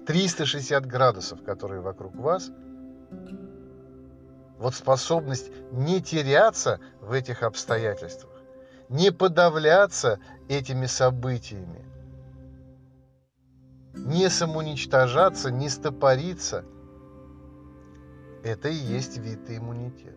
360 0.05 0.85
градусов, 0.85 1.43
которые 1.43 1.79
вокруг 1.79 2.15
вас, 2.15 2.51
вот 4.61 4.75
способность 4.75 5.49
не 5.71 6.01
теряться 6.01 6.79
в 7.01 7.13
этих 7.13 7.41
обстоятельствах, 7.41 8.31
не 8.89 9.11
подавляться 9.11 10.19
этими 10.49 10.85
событиями, 10.85 11.83
не 13.95 14.29
самоуничтожаться, 14.29 15.49
не 15.49 15.67
стопориться, 15.67 16.63
это 18.43 18.69
и 18.69 18.75
есть 18.75 19.17
вид 19.17 19.39
иммунитет. 19.49 20.15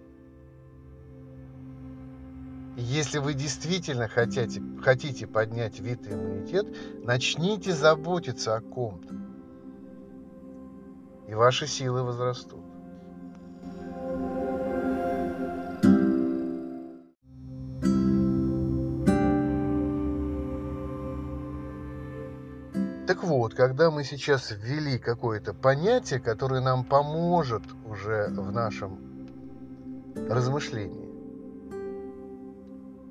Если 2.77 3.21
вы 3.21 3.33
действительно 3.33 4.09
хотите, 4.09 4.61
хотите 4.83 5.27
поднять 5.27 5.81
вид 5.81 6.07
иммунитет, 6.07 6.67
начните 7.03 7.73
заботиться 7.73 8.57
о 8.57 8.61
ком-то. 8.61 9.15
И 11.29 11.35
ваши 11.35 11.67
силы 11.67 12.03
возрастут. 12.03 12.63
Вот, 23.25 23.55
когда 23.55 23.91
мы 23.91 24.05
сейчас 24.05 24.51
ввели 24.51 24.99
какое-то 24.99 25.55
понятие, 25.55 26.21
которое 26.21 26.61
нам 26.61 26.85
поможет 26.85 27.63
уже 27.87 28.29
в 28.29 28.53
нашем 28.53 28.99
размышлении, 30.29 31.05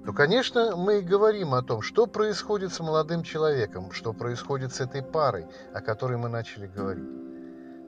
то, 0.06 0.12
конечно, 0.12 0.76
мы 0.76 1.02
говорим 1.02 1.54
о 1.54 1.64
том, 1.64 1.82
что 1.82 2.08
происходит 2.08 2.74
с 2.74 2.80
молодым 2.80 3.24
человеком, 3.24 3.92
что 3.92 4.14
происходит 4.14 4.74
с 4.74 4.82
этой 4.82 5.02
парой, 5.02 5.48
о 5.74 5.82
которой 5.82 6.18
мы 6.18 6.30
начали 6.30 6.68
говорить. 6.68 7.08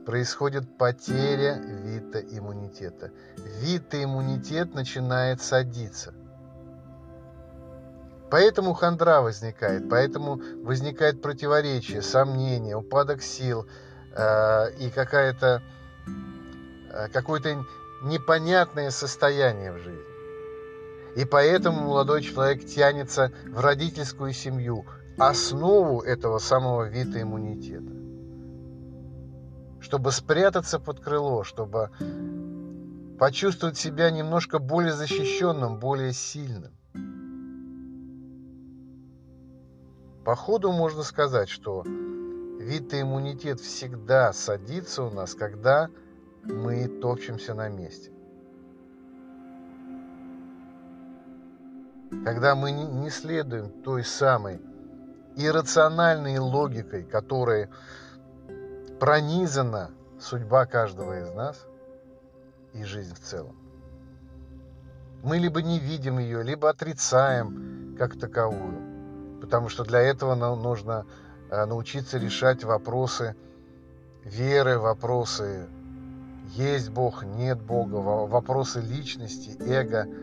Происходит 0.06 0.78
потеря 0.78 1.56
вита 1.58 2.20
иммунитета. 2.22 3.12
Вита 3.60 4.04
иммунитет 4.04 4.74
начинает 4.74 5.42
садиться. 5.42 6.14
Поэтому 8.32 8.74
хандра 8.74 9.22
возникает, 9.22 9.90
поэтому 9.90 10.42
возникает 10.64 11.22
противоречие, 11.22 12.02
сомнение, 12.02 12.76
упадок 12.76 13.22
сил 13.22 13.68
э, 14.16 14.72
и 14.80 14.90
какая-то 14.90 15.62
э, 16.92 17.08
какое-то 17.10 17.66
непонятное 18.02 18.90
состояние 18.90 19.72
в 19.72 19.78
жизни. 19.78 20.16
И 21.16 21.24
поэтому 21.24 21.82
молодой 21.82 22.24
человек 22.24 22.66
тянется 22.66 23.32
в 23.48 23.60
родительскую 23.60 24.34
семью, 24.34 24.86
основу 25.18 26.02
этого 26.02 26.40
самого 26.40 26.84
вида 26.84 27.22
иммунитета. 27.22 27.94
Чтобы 29.80 30.12
спрятаться 30.12 30.80
под 30.80 31.00
крыло, 31.00 31.44
чтобы 31.44 31.92
почувствовать 33.18 33.78
себя 33.78 34.10
немножко 34.10 34.60
более 34.60 34.92
защищенным, 34.94 35.80
более 35.80 36.12
сильным. 36.12 36.74
По 40.26 40.36
ходу 40.36 40.72
можно 40.72 41.04
сказать, 41.04 41.50
что 41.50 41.84
вид 41.86 42.94
иммунитет 42.94 43.60
всегда 43.60 44.34
садится 44.34 45.04
у 45.04 45.12
нас, 45.12 45.36
когда 45.36 45.90
мы 46.44 46.88
топчемся 46.88 47.54
на 47.54 47.70
месте. 47.70 48.12
когда 52.24 52.56
мы 52.56 52.72
не 52.72 53.10
следуем 53.10 53.70
той 53.84 54.04
самой 54.04 54.62
иррациональной 55.36 56.40
логикой, 56.40 57.04
которой 57.04 57.70
пронизана 59.00 59.92
судьба 60.20 60.66
каждого 60.66 61.20
из 61.20 61.32
нас 61.34 61.68
и 62.74 62.84
жизнь 62.84 63.14
в 63.14 63.20
целом. 63.20 63.56
Мы 65.24 65.38
либо 65.38 65.62
не 65.62 65.80
видим 65.80 66.20
ее, 66.20 66.42
либо 66.42 66.70
отрицаем 66.70 67.96
как 67.98 68.20
таковую, 68.20 68.95
потому 69.46 69.70
что 69.70 69.84
для 69.84 70.02
этого 70.02 70.36
нужно 70.36 71.06
э, 71.50 71.66
научиться 71.66 72.18
решать 72.18 72.64
вопросы 72.64 73.36
веры, 74.24 74.78
вопросы 74.78 75.68
есть 76.54 76.90
Бог, 76.90 77.24
нет 77.24 77.62
Бога, 77.62 77.96
вопросы 77.96 78.82
личности, 78.82 79.56
эго– 79.60 80.08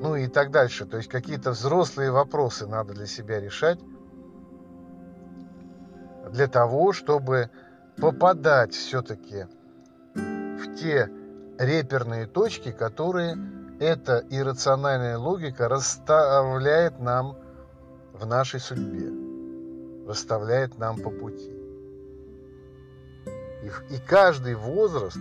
ну 0.00 0.16
и 0.16 0.26
так 0.28 0.50
дальше. 0.50 0.86
То 0.86 0.96
есть 0.96 1.08
какие-то 1.08 1.50
взрослые 1.50 2.10
вопросы 2.10 2.66
надо 2.66 2.94
для 2.94 3.06
себя 3.06 3.38
решать 3.38 3.78
для 6.30 6.46
того, 6.46 6.92
чтобы 6.92 7.50
попадать 7.96 8.72
все-таки 8.72 9.46
в 10.14 10.74
те 10.76 11.10
реперные 11.58 12.26
точки, 12.26 12.72
которые 12.72 13.36
эта 13.78 14.24
иррациональная 14.30 15.18
логика 15.18 15.68
расставляет 15.68 16.98
нам 17.00 17.36
в 18.20 18.26
нашей 18.26 18.60
судьбе, 18.60 19.10
расставляет 20.06 20.78
нам 20.78 21.00
по 21.00 21.10
пути. 21.10 21.50
И, 23.62 23.94
и 23.94 23.98
каждый 24.06 24.54
возраст, 24.54 25.18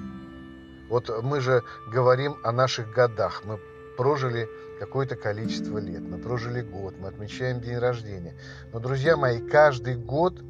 вот 0.89 1.09
мы 1.23 1.39
же 1.39 1.63
говорим 1.91 2.35
о 2.43 2.51
наших 2.51 2.91
годах, 2.91 3.43
мы 3.45 3.59
прожили 3.97 4.49
какое-то 4.79 5.15
количество 5.15 5.77
лет. 5.77 6.01
Мы 6.01 6.17
прожили 6.17 6.61
год, 6.61 6.95
мы 6.99 7.09
отмечаем 7.09 7.59
день 7.59 7.77
рождения. 7.77 8.35
Но, 8.71 8.79
друзья 8.79 9.17
мои, 9.17 9.39
каждый 9.41 9.95
год, 9.95 10.41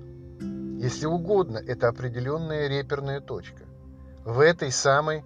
если 0.80 1.08
угодно, 1.08 1.58
это 1.58 1.88
определенная 1.88 2.68
реперная 2.68 3.22
точка. 3.22 3.64
В 4.24 4.40
этой 4.40 4.72
самой 4.72 5.24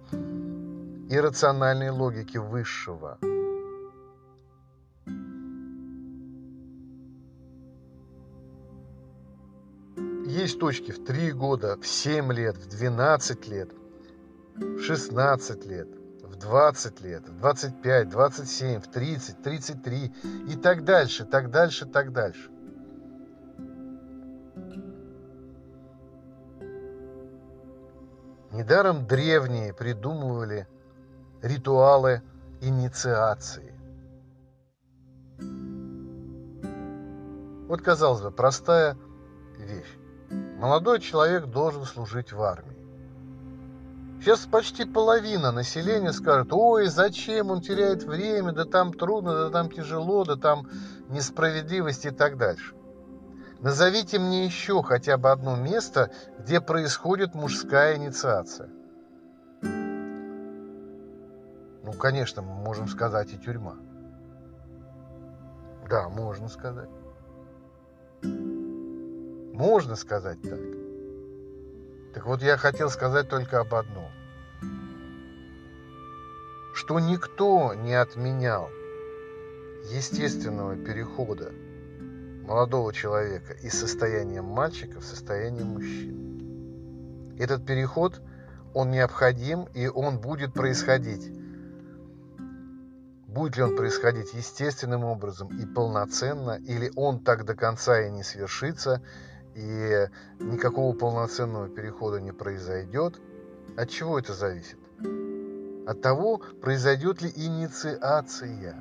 иррациональной 1.10 1.90
логике 1.90 2.40
высшего. 2.40 3.18
Есть 10.34 10.58
точки 10.58 10.90
в 10.90 11.04
3 11.04 11.32
года, 11.32 11.76
в 11.80 11.86
7 11.86 12.32
лет, 12.32 12.56
в 12.56 12.66
12 12.68 13.48
лет, 13.48 13.70
в 14.56 14.80
16 14.80 15.66
лет– 15.66 15.88
в 16.34 16.36
20 16.36 17.00
лет, 17.02 17.28
в 17.28 17.38
25, 17.38 18.08
27, 18.08 18.80
в 18.80 18.88
30, 18.88 19.42
33 19.42 20.12
и 20.48 20.56
так 20.56 20.84
дальше, 20.84 21.24
так 21.24 21.50
дальше, 21.50 21.86
так 21.86 22.12
дальше. 22.12 22.50
Недаром 28.50 29.06
древние 29.06 29.72
придумывали 29.72 30.66
ритуалы 31.42 32.22
инициации. 32.60 33.72
Вот, 37.68 37.80
казалось 37.80 38.20
бы, 38.22 38.30
простая 38.30 38.96
вещь. 39.58 40.03
Молодой 40.64 40.98
человек 40.98 41.44
должен 41.48 41.84
служить 41.84 42.32
в 42.32 42.40
армии. 42.40 42.78
Сейчас 44.18 44.46
почти 44.46 44.86
половина 44.86 45.52
населения 45.52 46.10
скажет, 46.10 46.54
ой, 46.54 46.86
зачем 46.86 47.50
он 47.50 47.60
теряет 47.60 48.04
время, 48.04 48.52
да 48.52 48.64
там 48.64 48.94
трудно, 48.94 49.34
да 49.34 49.50
там 49.50 49.70
тяжело, 49.70 50.24
да 50.24 50.36
там 50.36 50.66
несправедливость 51.10 52.06
и 52.06 52.10
так 52.10 52.38
дальше. 52.38 52.74
Назовите 53.60 54.18
мне 54.18 54.46
еще 54.46 54.82
хотя 54.82 55.18
бы 55.18 55.30
одно 55.30 55.54
место, 55.54 56.10
где 56.38 56.62
происходит 56.62 57.34
мужская 57.34 57.96
инициация. 57.96 58.70
Ну, 61.82 61.92
конечно, 61.98 62.40
мы 62.40 62.54
можем 62.54 62.88
сказать 62.88 63.34
и 63.34 63.36
тюрьма. 63.36 63.76
Да, 65.90 66.08
можно 66.08 66.48
сказать. 66.48 66.88
Можно 69.54 69.94
сказать 69.94 70.42
так. 70.42 70.58
Так 72.12 72.26
вот, 72.26 72.42
я 72.42 72.56
хотел 72.56 72.90
сказать 72.90 73.28
только 73.28 73.60
об 73.60 73.72
одном. 73.72 74.10
Что 76.74 76.98
никто 76.98 77.72
не 77.72 77.94
отменял 77.94 78.68
естественного 79.92 80.74
перехода 80.74 81.52
молодого 82.44 82.92
человека 82.92 83.52
из 83.62 83.78
состояния 83.78 84.42
мальчика 84.42 84.98
в 84.98 85.04
состояние 85.04 85.64
мужчины. 85.64 87.38
Этот 87.38 87.64
переход, 87.64 88.20
он 88.74 88.90
необходим 88.90 89.68
и 89.72 89.86
он 89.86 90.18
будет 90.18 90.52
происходить. 90.52 91.30
Будет 93.28 93.56
ли 93.56 93.62
он 93.62 93.76
происходить 93.76 94.34
естественным 94.34 95.04
образом 95.04 95.46
и 95.56 95.64
полноценно, 95.64 96.58
или 96.66 96.90
он 96.96 97.20
так 97.20 97.44
до 97.44 97.54
конца 97.54 98.00
и 98.00 98.10
не 98.10 98.24
свершится, 98.24 99.00
и 99.54 100.08
никакого 100.40 100.96
полноценного 100.96 101.68
перехода 101.68 102.20
не 102.20 102.32
произойдет. 102.32 103.20
От 103.76 103.90
чего 103.90 104.18
это 104.18 104.34
зависит? 104.34 104.78
От 105.86 106.00
того, 106.00 106.38
произойдет 106.60 107.22
ли 107.22 107.32
инициация. 107.34 108.76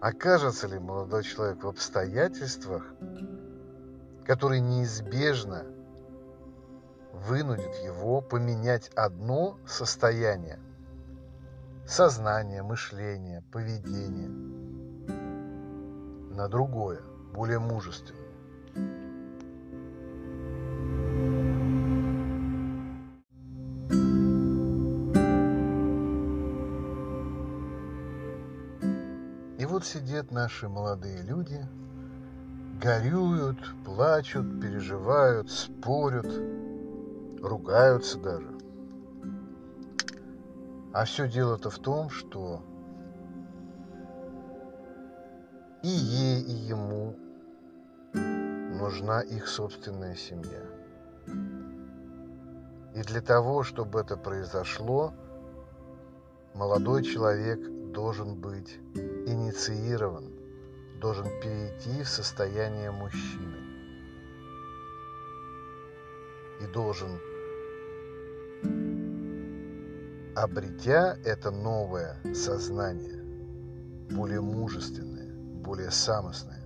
Окажется 0.00 0.68
ли 0.68 0.78
молодой 0.78 1.22
человек 1.24 1.64
в 1.64 1.68
обстоятельствах, 1.68 2.94
которые 4.24 4.60
неизбежно 4.60 5.64
вынудят 7.12 7.74
его 7.82 8.20
поменять 8.20 8.90
одно 8.94 9.58
состояние 9.66 10.60
сознание, 11.86 12.62
мышление, 12.62 13.42
поведение 13.52 14.28
на 16.34 16.48
другое– 16.48 17.00
более 17.36 17.58
мужественным. 17.58 18.22
И 29.58 29.66
вот 29.66 29.84
сидят 29.84 30.30
наши 30.30 30.68
молодые 30.68 31.20
люди, 31.22 31.60
горюют, 32.80 33.58
плачут, 33.84 34.60
переживают, 34.60 35.50
спорят, 35.50 36.26
ругаются 37.42 38.18
даже. 38.18 38.48
А 40.94 41.04
все 41.04 41.28
дело-то 41.28 41.68
в 41.68 41.78
том, 41.78 42.08
что 42.08 42.62
и 45.82 45.88
ей, 45.88 46.42
и 46.42 46.52
ему 46.52 47.25
нужна 48.76 49.22
их 49.22 49.48
собственная 49.48 50.14
семья. 50.14 50.62
И 52.94 53.02
для 53.02 53.20
того, 53.20 53.62
чтобы 53.62 54.00
это 54.00 54.16
произошло, 54.16 55.12
молодой 56.54 57.02
человек 57.02 57.60
должен 57.92 58.34
быть 58.34 58.78
инициирован, 58.94 60.32
должен 61.00 61.26
перейти 61.42 62.02
в 62.02 62.08
состояние 62.08 62.90
мужчины. 62.90 63.56
И 66.62 66.66
должен, 66.72 67.20
обретя 70.34 71.18
это 71.24 71.50
новое 71.50 72.18
сознание, 72.34 73.22
более 74.10 74.40
мужественное, 74.40 75.34
более 75.62 75.90
самостное, 75.90 76.65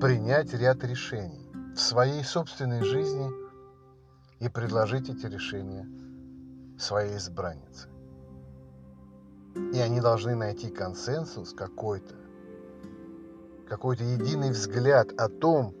принять 0.00 0.54
ряд 0.54 0.82
решений 0.82 1.46
в 1.74 1.78
своей 1.78 2.24
собственной 2.24 2.82
жизни 2.82 3.30
и 4.38 4.48
предложить 4.48 5.10
эти 5.10 5.26
решения 5.26 5.86
своей 6.78 7.18
избраннице. 7.18 7.88
И 9.74 9.78
они 9.78 10.00
должны 10.00 10.34
найти 10.34 10.70
консенсус 10.70 11.52
какой-то, 11.52 12.14
какой-то 13.68 14.04
единый 14.04 14.50
взгляд 14.50 15.12
о 15.18 15.28
том, 15.28 15.74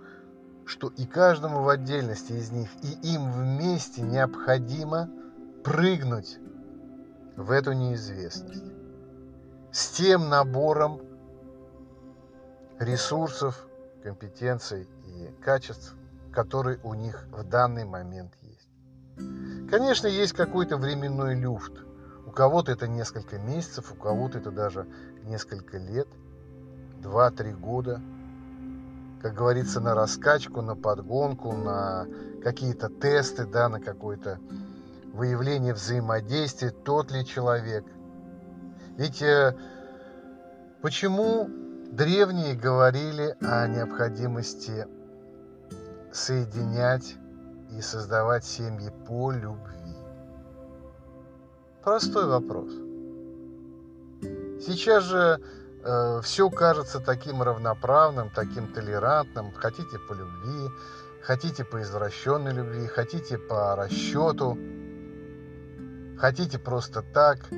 что 0.66 0.88
и 0.88 1.06
каждому 1.06 1.62
в 1.62 1.68
отдельности 1.68 2.32
из 2.32 2.50
них, 2.50 2.68
и 2.82 3.14
им 3.14 3.32
вместе 3.32 4.02
необходимо 4.02 5.08
прыгнуть 5.64 6.38
в 7.36 7.50
эту 7.50 7.72
неизвестность 7.72 8.70
с 9.72 9.90
тем 9.92 10.28
набором 10.28 11.00
ресурсов, 12.78 13.66
компетенций 14.02 14.88
и 15.04 15.28
качеств, 15.42 15.94
которые 16.32 16.78
у 16.82 16.94
них 16.94 17.26
в 17.30 17.44
данный 17.44 17.84
момент 17.84 18.32
есть. 18.42 18.68
Конечно, 19.70 20.06
есть 20.06 20.32
какой-то 20.32 20.76
временной 20.76 21.34
люфт. 21.34 21.72
У 22.26 22.30
кого-то 22.30 22.72
это 22.72 22.86
несколько 22.86 23.38
месяцев, 23.38 23.92
у 23.92 23.94
кого-то 23.94 24.38
это 24.38 24.50
даже 24.50 24.86
несколько 25.24 25.78
лет, 25.78 26.08
2-3 27.02 27.56
года. 27.56 28.00
Как 29.22 29.34
говорится, 29.34 29.80
на 29.80 29.94
раскачку, 29.94 30.62
на 30.62 30.76
подгонку, 30.76 31.52
на 31.52 32.06
какие-то 32.42 32.88
тесты, 32.88 33.44
да, 33.44 33.68
на 33.68 33.80
какое-то 33.80 34.38
выявление 35.12 35.74
взаимодействия, 35.74 36.70
тот 36.70 37.10
ли 37.10 37.24
человек. 37.26 37.84
Ведь 38.96 39.20
э, 39.22 39.56
почему 40.80 41.48
Древние 41.90 42.54
говорили 42.54 43.34
о 43.40 43.66
необходимости 43.66 44.86
соединять 46.12 47.16
и 47.76 47.80
создавать 47.80 48.44
семьи 48.44 48.92
по 49.08 49.32
любви. 49.32 49.96
Простой 51.82 52.26
вопрос. 52.26 52.70
Сейчас 54.64 55.02
же 55.02 55.40
э, 55.82 56.20
все 56.22 56.48
кажется 56.48 57.00
таким 57.00 57.42
равноправным, 57.42 58.30
таким 58.30 58.72
толерантным. 58.72 59.50
Хотите 59.52 59.98
по 60.08 60.12
любви, 60.12 60.68
хотите 61.22 61.64
по 61.64 61.82
извращенной 61.82 62.52
любви, 62.52 62.86
хотите 62.86 63.36
по 63.36 63.74
расчету, 63.74 64.56
хотите 66.18 66.60
просто 66.60 67.02
так, 67.02 67.48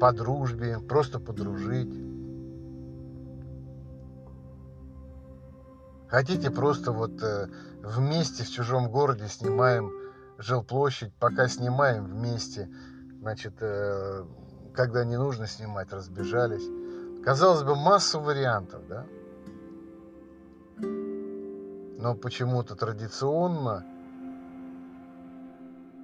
по 0.00 0.12
дружбе, 0.12 0.78
просто 0.78 1.18
подружить. 1.18 2.09
Хотите 6.10 6.50
просто 6.50 6.90
вот 6.90 7.22
э, 7.22 7.46
вместе 7.84 8.42
в 8.42 8.50
чужом 8.50 8.90
городе 8.90 9.28
снимаем 9.28 9.92
жилплощадь, 10.38 11.14
пока 11.14 11.46
снимаем 11.46 12.04
вместе, 12.04 12.68
значит, 13.20 13.54
э, 13.60 14.24
когда 14.74 15.04
не 15.04 15.16
нужно 15.16 15.46
снимать, 15.46 15.92
разбежались. 15.92 16.66
Казалось 17.24 17.62
бы, 17.62 17.76
масса 17.76 18.18
вариантов, 18.18 18.82
да? 18.88 19.06
Но 20.78 22.16
почему-то 22.16 22.74
традиционно 22.74 23.86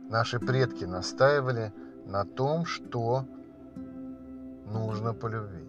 наши 0.08 0.38
предки 0.38 0.84
настаивали 0.84 1.72
на 2.04 2.24
том, 2.24 2.64
что 2.64 3.24
нужно 4.66 5.14
по 5.14 5.26
любви. 5.26 5.68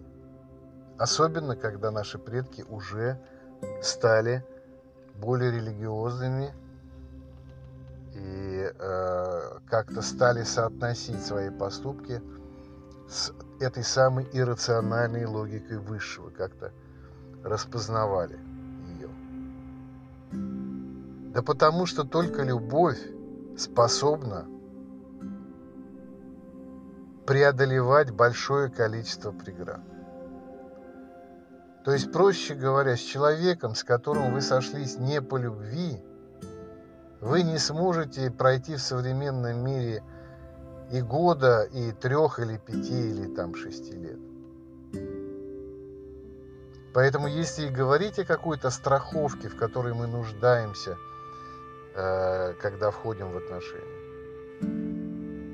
Особенно, 0.96 1.56
когда 1.56 1.90
наши 1.90 2.18
предки 2.18 2.62
уже 2.62 3.20
стали 3.82 4.44
более 5.16 5.50
религиозными 5.50 6.52
и 8.14 8.72
э, 8.72 9.58
как-то 9.68 10.02
стали 10.02 10.42
соотносить 10.42 11.24
свои 11.24 11.50
поступки 11.50 12.22
с 13.08 13.32
этой 13.60 13.84
самой 13.84 14.28
иррациональной 14.32 15.24
логикой 15.24 15.78
высшего, 15.78 16.30
как-то 16.30 16.72
распознавали 17.42 18.38
ее. 18.86 19.10
Да 21.32 21.42
потому 21.42 21.86
что 21.86 22.04
только 22.04 22.42
любовь 22.42 22.98
способна 23.56 24.46
преодолевать 27.26 28.10
большое 28.10 28.70
количество 28.70 29.32
преград. 29.32 29.82
То 31.88 31.94
есть, 31.94 32.12
проще 32.12 32.54
говоря, 32.54 32.96
с 32.98 33.00
человеком, 33.00 33.74
с 33.74 33.82
которым 33.82 34.34
вы 34.34 34.42
сошлись 34.42 34.98
не 34.98 35.22
по 35.22 35.38
любви, 35.38 35.98
вы 37.22 37.42
не 37.42 37.56
сможете 37.56 38.30
пройти 38.30 38.76
в 38.76 38.82
современном 38.82 39.64
мире 39.64 40.02
и 40.92 41.00
года, 41.00 41.62
и 41.62 41.92
трех, 41.92 42.40
или 42.40 42.58
пяти, 42.58 43.08
или 43.08 43.34
там 43.34 43.54
шести 43.54 43.92
лет. 43.92 44.18
Поэтому 46.92 47.26
если 47.26 47.68
и 47.68 47.70
говорить 47.70 48.18
о 48.18 48.26
какой-то 48.26 48.68
страховке, 48.68 49.48
в 49.48 49.56
которой 49.56 49.94
мы 49.94 50.06
нуждаемся, 50.08 50.98
э, 51.94 52.52
когда 52.60 52.90
входим 52.90 53.32
в 53.32 53.38
отношения, 53.38 53.98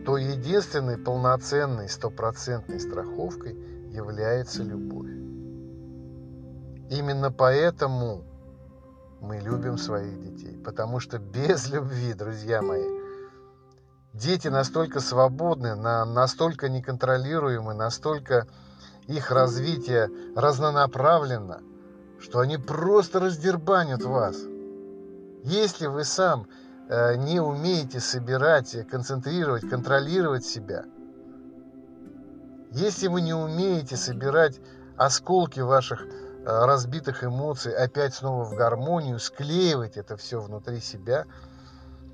то 0.04 0.16
единственной 0.16 0.98
полноценной 0.98 1.88
стопроцентной 1.88 2.80
страховкой 2.80 3.54
является 3.92 4.64
любовь. 4.64 5.23
Именно 6.90 7.32
поэтому 7.32 8.24
мы 9.20 9.38
любим 9.38 9.78
своих 9.78 10.20
детей. 10.20 10.56
Потому 10.64 11.00
что 11.00 11.18
без 11.18 11.68
любви, 11.72 12.14
друзья 12.14 12.62
мои, 12.62 12.88
дети 14.12 14.48
настолько 14.48 15.00
свободны, 15.00 15.74
настолько 15.74 16.68
неконтролируемы, 16.68 17.74
настолько 17.74 18.46
их 19.06 19.30
развитие 19.30 20.08
разнонаправленно, 20.36 21.60
что 22.18 22.40
они 22.40 22.58
просто 22.58 23.20
раздербанят 23.20 24.02
вас. 24.02 24.36
Если 25.44 25.86
вы 25.86 26.04
сам 26.04 26.46
Э, 26.86 27.16
не 27.16 27.40
умеете 27.40 27.98
собирать, 27.98 28.86
концентрировать, 28.90 29.66
контролировать 29.66 30.44
себя, 30.44 30.84
если 32.72 33.08
вы 33.08 33.22
не 33.22 33.32
умеете 33.32 33.96
собирать 33.96 34.60
осколки 34.98 35.60
ваших 35.60 36.04
э, 36.04 36.23
разбитых 36.44 37.24
эмоций 37.24 37.74
опять 37.74 38.14
снова 38.14 38.44
в 38.44 38.54
гармонию, 38.54 39.18
склеивать 39.18 39.96
это 39.96 40.16
все 40.16 40.40
внутри 40.40 40.80
себя, 40.80 41.26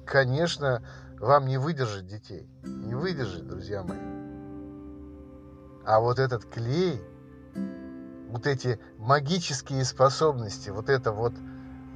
конечно, 0.05 0.83
вам 1.19 1.47
не 1.47 1.59
выдержать 1.59 2.07
детей. 2.07 2.49
Не 2.63 2.95
выдержать, 2.95 3.47
друзья 3.47 3.83
мои. 3.83 3.99
А 5.85 6.01
вот 6.01 6.19
этот 6.19 6.45
клей, 6.45 7.03
вот 8.29 8.47
эти 8.47 8.79
магические 8.99 9.85
способности, 9.85 10.71
вот 10.71 10.89
эта 10.89 11.13
вот 11.13 11.33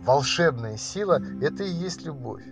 волшебная 0.02 0.76
сила, 0.76 1.20
это 1.40 1.62
и 1.62 1.70
есть 1.70 2.02
любовь. 2.02 2.44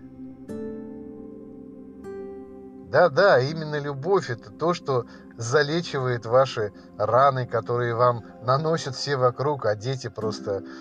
Да-да, 2.93 3.41
именно 3.41 3.81
любовь– 3.81 4.29
это 4.31 4.51
то, 4.51 4.75
что 4.75 5.07
залечивает 5.39 6.27
ваши 6.27 6.75
раны, 6.99 7.47
которые 7.47 7.95
вам 7.95 8.23
наносят 8.43 8.95
все 8.95 9.17
вокруг, 9.17 9.65
а 9.65 9.75
дети 9.75 10.09
просто– 10.09 10.63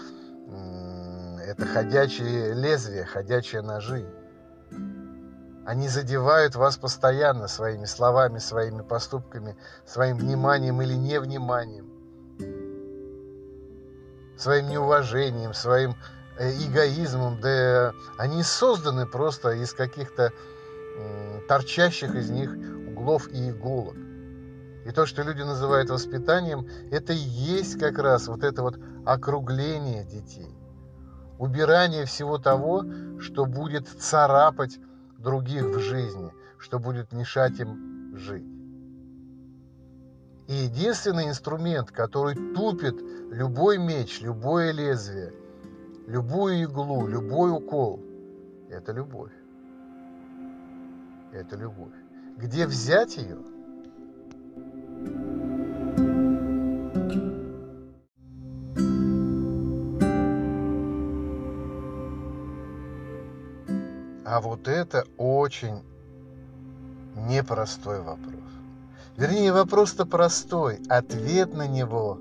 это 1.52 1.66
ходячие 1.66 2.54
лезвия, 2.54 3.06
ходячие 3.06 3.62
ножи. 3.62 4.06
Они 5.66 5.88
задевают 5.88 6.56
вас 6.56 6.76
постоянно 6.76 7.48
своими 7.48 7.86
словами, 7.86 8.40
своими 8.40 8.82
поступками, 8.82 9.56
своим 9.86 10.18
вниманием 10.18 10.82
или 10.82 10.94
невниманием, 10.94 11.90
своим 14.38 14.70
неуважением, 14.70 15.54
своим 15.54 15.96
э, 16.38 16.52
эгоизмом. 16.52 17.40
Да 17.40 17.94
они 18.18 18.44
созданы 18.44 19.06
просто 19.06 19.52
из 19.52 19.74
каких-то 19.74 20.34
торчащих 21.48 22.16
из 22.16 22.30
них 22.30 22.56
углов 22.88 23.28
и 23.30 23.50
иголок. 23.50 23.98
И 24.86 24.92
то, 24.92 25.06
что 25.06 25.22
люди 25.22 25.42
называют 25.42 25.90
воспитанием, 25.90 26.68
это 26.92 27.14
и 27.14 27.18
есть 27.18 27.78
как 27.78 28.00
раз 28.00 28.28
вот 28.28 28.44
это 28.44 28.64
вот 28.64 28.80
округление 29.06 30.06
детей. 30.06 30.56
Убирание 31.38 32.06
всего 32.06 32.38
того, 32.38 32.86
что 33.20 33.46
будет 33.46 33.88
царапать 33.88 34.80
других 35.18 35.66
в 35.66 35.80
жизни, 35.80 36.32
что 36.58 36.80
будет 36.80 37.12
мешать 37.12 37.60
им 37.60 38.16
жить. 38.16 38.48
И 40.48 40.54
единственный 40.54 41.28
инструмент, 41.28 41.92
который 41.92 42.36
тупит 42.54 42.96
любой 43.32 43.78
меч, 43.78 44.22
любое 44.22 44.72
лезвие, 44.72 45.34
любую 46.08 46.64
иглу, 46.64 47.08
любой 47.08 47.52
укол, 47.52 48.02
это 48.70 48.92
любовь 48.92 49.32
эту 51.34 51.58
любовь. 51.58 51.94
Где 52.38 52.66
взять 52.66 53.18
ее? 53.18 53.38
А 64.26 64.40
вот 64.40 64.68
это 64.70 65.06
очень 65.18 65.84
непростой 67.16 68.02
вопрос. 68.02 68.40
Вернее, 69.18 69.52
вопрос-то 69.52 70.06
простой, 70.06 70.80
ответ 70.88 71.54
на 71.54 71.68
него 71.68 72.18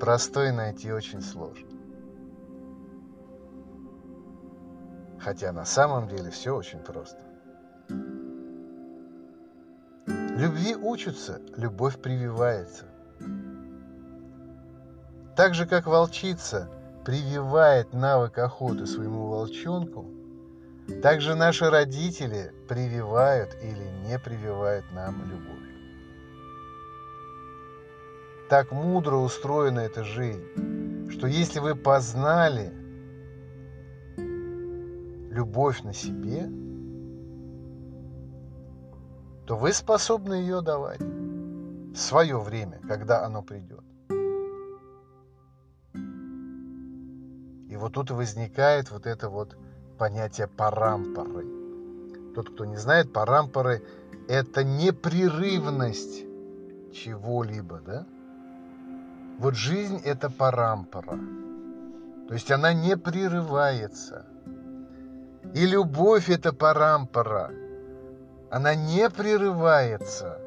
простой 0.00 0.50
найти 0.50 0.92
очень 0.92 1.20
сложно. 1.22 1.68
Хотя 5.20 5.52
на 5.52 5.64
самом 5.64 6.08
деле 6.08 6.30
все 6.30 6.56
очень 6.56 6.80
просто. 6.80 7.27
Любви 10.38 10.76
учатся, 10.76 11.40
любовь 11.56 12.00
прививается. 12.00 12.84
Так 15.34 15.54
же, 15.54 15.66
как 15.66 15.88
волчица 15.88 16.70
прививает 17.04 17.92
навык 17.92 18.38
охоты 18.38 18.86
своему 18.86 19.26
волчонку, 19.26 20.06
так 21.02 21.20
же 21.20 21.34
наши 21.34 21.68
родители 21.68 22.52
прививают 22.68 23.56
или 23.60 23.82
не 24.06 24.16
прививают 24.20 24.84
нам 24.92 25.28
любовь. 25.28 25.58
Так 28.48 28.70
мудро 28.70 29.16
устроена 29.16 29.80
эта 29.80 30.04
жизнь, 30.04 31.10
что 31.10 31.26
если 31.26 31.58
вы 31.58 31.74
познали 31.74 32.72
любовь 35.32 35.82
на 35.82 35.92
себе– 35.92 36.48
то 39.48 39.56
вы 39.56 39.72
способны 39.72 40.34
ее 40.34 40.60
давать 40.60 41.00
в 41.00 41.96
свое 41.96 42.38
время, 42.38 42.82
когда 42.86 43.24
оно 43.24 43.40
придет. 43.40 43.82
И 47.70 47.76
вот 47.76 47.94
тут 47.94 48.10
возникает 48.10 48.90
вот 48.90 49.06
это 49.06 49.30
вот 49.30 49.56
понятие 49.96 50.48
парампоры. 50.48 51.46
Тот, 52.34 52.50
кто 52.50 52.66
не 52.66 52.76
знает, 52.76 53.10
парампоры– 53.10 53.82
это 54.28 54.64
непрерывность 54.64 56.26
чего-либо, 56.92 57.80
да? 57.80 58.06
Вот 59.38 59.54
жизнь– 59.54 60.02
это 60.04 60.28
парампора. 60.28 61.18
То 62.28 62.34
есть 62.34 62.50
она 62.50 62.74
не 62.74 62.98
прерывается. 62.98 64.26
И 65.54 65.64
любовь– 65.64 66.28
это 66.28 66.52
парампора– 66.52 67.50
она 68.50 68.74
не 68.74 69.08
прерывается. 69.10 70.40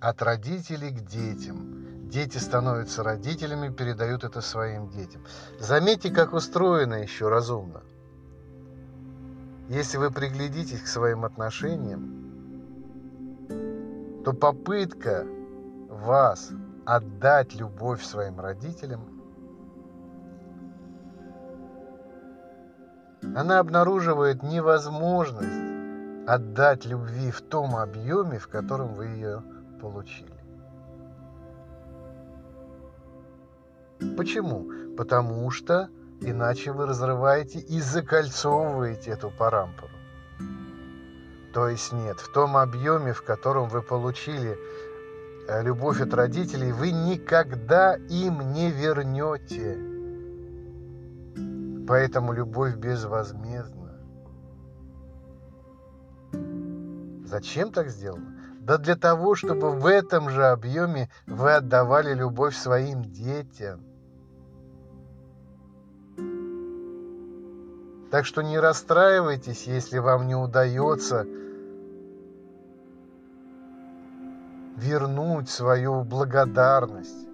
От 0.00 0.22
родителей 0.22 0.90
к 0.90 1.00
детям. 1.06 2.08
Дети 2.08 2.38
становятся 2.38 3.02
родителями, 3.02 3.68
передают 3.72 4.24
это 4.24 4.40
своим 4.40 4.88
детям. 4.88 5.24
Заметьте, 5.58 6.10
как 6.10 6.32
устроено 6.32 6.94
еще 6.94 7.28
разумно. 7.28 7.82
Если 9.68 9.98
вы 9.98 10.10
приглядитесь 10.10 10.80
к 10.80 10.86
своим 10.86 11.24
отношениям, 11.24 12.14
то 14.24 14.32
попытка 14.32 15.26
вас 15.90 16.50
отдать 16.86 17.54
любовь 17.54 18.02
своим 18.02 18.40
родителям 18.40 19.17
она 23.38 23.60
обнаруживает 23.60 24.42
невозможность 24.42 25.62
отдать 26.26 26.84
любви 26.84 27.30
в 27.30 27.40
том 27.40 27.76
объеме, 27.76 28.40
в 28.40 28.48
котором 28.48 28.94
вы 28.94 29.06
ее 29.06 29.44
получили. 29.80 30.34
Почему? 34.16 34.68
Потому 34.96 35.48
что 35.52 35.88
иначе 36.20 36.72
вы 36.72 36.86
разрываете 36.86 37.60
и 37.60 37.80
закольцовываете 37.80 39.12
эту 39.12 39.30
парампору. 39.30 39.92
То 41.54 41.68
есть 41.68 41.92
нет, 41.92 42.18
в 42.18 42.32
том 42.32 42.56
объеме, 42.56 43.12
в 43.12 43.22
котором 43.22 43.68
вы 43.68 43.82
получили 43.82 44.58
э, 45.46 45.62
любовь 45.62 46.00
от 46.00 46.12
родителей, 46.12 46.72
вы 46.72 46.90
никогда 46.90 47.94
им 48.08 48.52
не 48.52 48.72
вернете. 48.72 49.87
Поэтому 51.88 52.34
любовь 52.34 52.76
безвозмездна. 52.76 53.94
Зачем 57.24 57.72
так 57.72 57.88
сделано? 57.88 58.36
Да 58.60 58.76
для 58.76 58.94
того, 58.94 59.34
чтобы 59.34 59.70
в 59.70 59.86
этом 59.86 60.28
же 60.28 60.44
объеме 60.44 61.08
вы 61.26 61.54
отдавали 61.54 62.12
любовь 62.12 62.54
своим 62.54 63.04
детям. 63.04 63.80
Так 68.10 68.26
что 68.26 68.42
не 68.42 68.58
расстраивайтесь, 68.58 69.66
если 69.66 69.96
вам 69.96 70.26
не 70.26 70.34
удается 70.34 71.26
вернуть 74.76 75.48
свою 75.48 76.04
благодарность, 76.04 77.28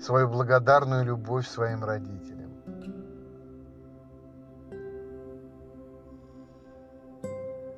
свою 0.00 0.28
благодарную 0.28 1.04
любовь 1.04 1.46
своим 1.46 1.84
родителям. 1.84 2.37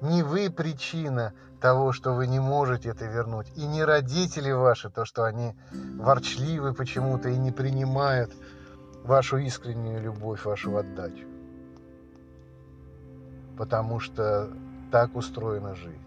Не 0.01 0.23
вы 0.23 0.51
причина 0.51 1.35
того, 1.61 1.93
что 1.93 2.15
вы 2.15 2.27
не 2.27 2.41
можете 2.41 2.89
это 2.89 3.05
вернуть, 3.05 3.47
и 3.57 3.67
не 3.67 3.85
родители 3.85 4.51
ваши, 4.51 4.89
то, 4.89 5.05
что 5.05 5.25
они 5.25 5.55
ворчливы 5.73 6.73
почему-то 6.73 7.29
и 7.29 7.37
не 7.37 7.53
принимают 7.53 8.33
вашу 9.05 9.37
искреннюю 9.37 10.03
любовь, 10.03 10.45
вашу 10.45 10.77
отдачу. 10.77 11.27
Потому 13.59 14.01
что 14.01 14.51
так 14.91 15.15
устроена 15.15 15.75
жизнь. 15.75 16.01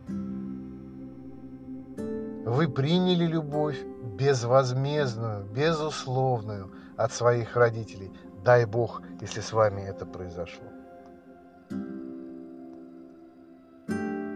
Вы 2.45 2.67
приняли 2.67 3.25
любовь 3.25 3.79
безвозмездную, 4.17 5.45
безусловную 5.45 6.71
от 6.97 7.13
своих 7.13 7.55
родителей. 7.55 8.11
Дай 8.43 8.65
Бог, 8.65 9.01
если 9.21 9.39
с 9.39 9.53
вами 9.53 9.81
это 9.81 10.05
произошло. 10.05 10.65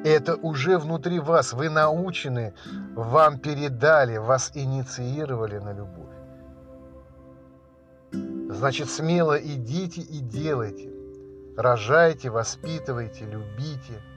Это 0.08 0.36
уже 0.36 0.78
внутри 0.78 1.20
вас. 1.20 1.54
Вы 1.54 1.70
научены, 1.70 2.54
вам 2.96 3.40
передали, 3.40 4.18
вас 4.18 4.52
инициировали 4.56 5.58
на 5.60 5.74
любовь. 5.74 6.16
Значит, 8.50 8.90
смело 8.90 9.38
идите 9.38 10.02
и 10.02 10.20
делайте. 10.20 10.92
Рожайте, 11.58 12.30
воспитывайте, 12.30 13.26
любите– 13.26 14.02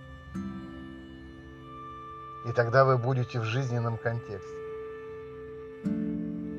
и 2.47 2.53
тогда 2.53 2.85
вы 2.85 2.97
будете 2.97 3.39
в 3.39 3.45
жизненном 3.45 3.99
контексте. 3.99 4.57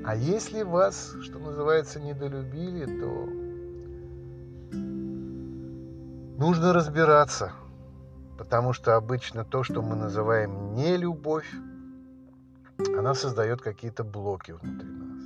А 0.06 0.16
если 0.16 0.64
вас, 0.64 1.16
что 1.22 1.40
называется, 1.40 2.00
недолюбили, 2.00 2.86
то 2.86 3.28
нужно 6.38 6.74
разбираться, 6.74 7.52
потому 8.42 8.74
что 8.74 8.96
обычно 8.96 9.46
то, 9.46 9.62
что 9.62 9.84
мы 9.84 9.96
называем 9.96 10.74
нелюбовь, 10.74 11.54
она 12.98 13.14
создает 13.14 13.62
какие-то 13.62 14.04
блоки 14.04 14.54
внутри 14.54 14.90
нас. 14.90 15.24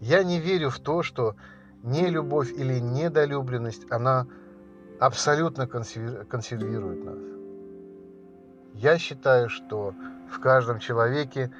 Я 0.00 0.22
не 0.24 0.38
верю 0.38 0.68
в 0.68 0.78
то, 0.80 1.02
что 1.02 1.36
нелюбовь 1.82 2.52
или 2.52 2.80
недолюбленность, 2.80 3.90
она 3.90 4.26
абсолютно 5.00 5.66
консервирует 5.66 7.02
нас. 7.02 7.18
Я 8.74 8.98
считаю, 8.98 9.48
что 9.48 9.94
в 10.30 10.38
каждом 10.38 10.80
человеке 10.80 11.50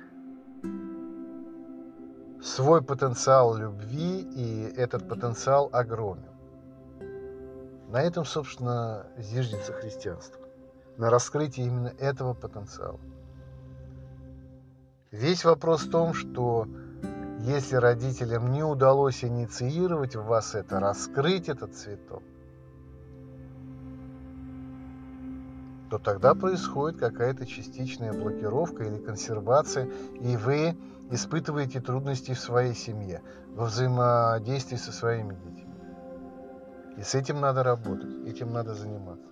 свой 2.42 2.82
потенциал 2.82 3.56
любви, 3.56 4.20
и 4.20 4.70
этот 4.76 5.08
потенциал 5.08 5.70
огромен. 5.72 6.33
На 7.88 8.02
этом, 8.02 8.24
собственно, 8.24 9.06
зиждется 9.18 9.72
христианство. 9.72 10.40
На 10.96 11.10
раскрытии 11.10 11.64
именно 11.64 11.92
этого 11.98 12.34
потенциала. 12.34 13.00
Весь 15.10 15.44
вопрос 15.44 15.82
в 15.82 15.90
том, 15.90 16.14
что 16.14 16.66
если 17.40 17.76
родителям 17.76 18.50
не 18.52 18.62
удалось 18.62 19.22
инициировать 19.22 20.16
в 20.16 20.24
вас 20.24 20.54
это, 20.54 20.80
раскрыть 20.80 21.48
этот 21.48 21.74
цветок, 21.74 22.22
то 25.90 25.98
тогда 25.98 26.34
происходит 26.34 26.98
какая-то 26.98 27.46
частичная 27.46 28.12
блокировка 28.12 28.82
или 28.82 28.98
консервация, 28.98 29.88
и 30.20 30.36
вы 30.36 30.76
испытываете 31.10 31.80
трудности 31.80 32.32
в 32.32 32.40
своей 32.40 32.74
семье, 32.74 33.22
во 33.54 33.66
взаимодействии 33.66 34.76
со 34.76 34.90
своими 34.90 35.34
детьми. 35.34 35.63
И 36.96 37.02
с 37.02 37.14
этим 37.14 37.40
надо 37.40 37.62
работать, 37.62 38.10
этим 38.26 38.52
надо 38.52 38.74
заниматься. 38.74 39.28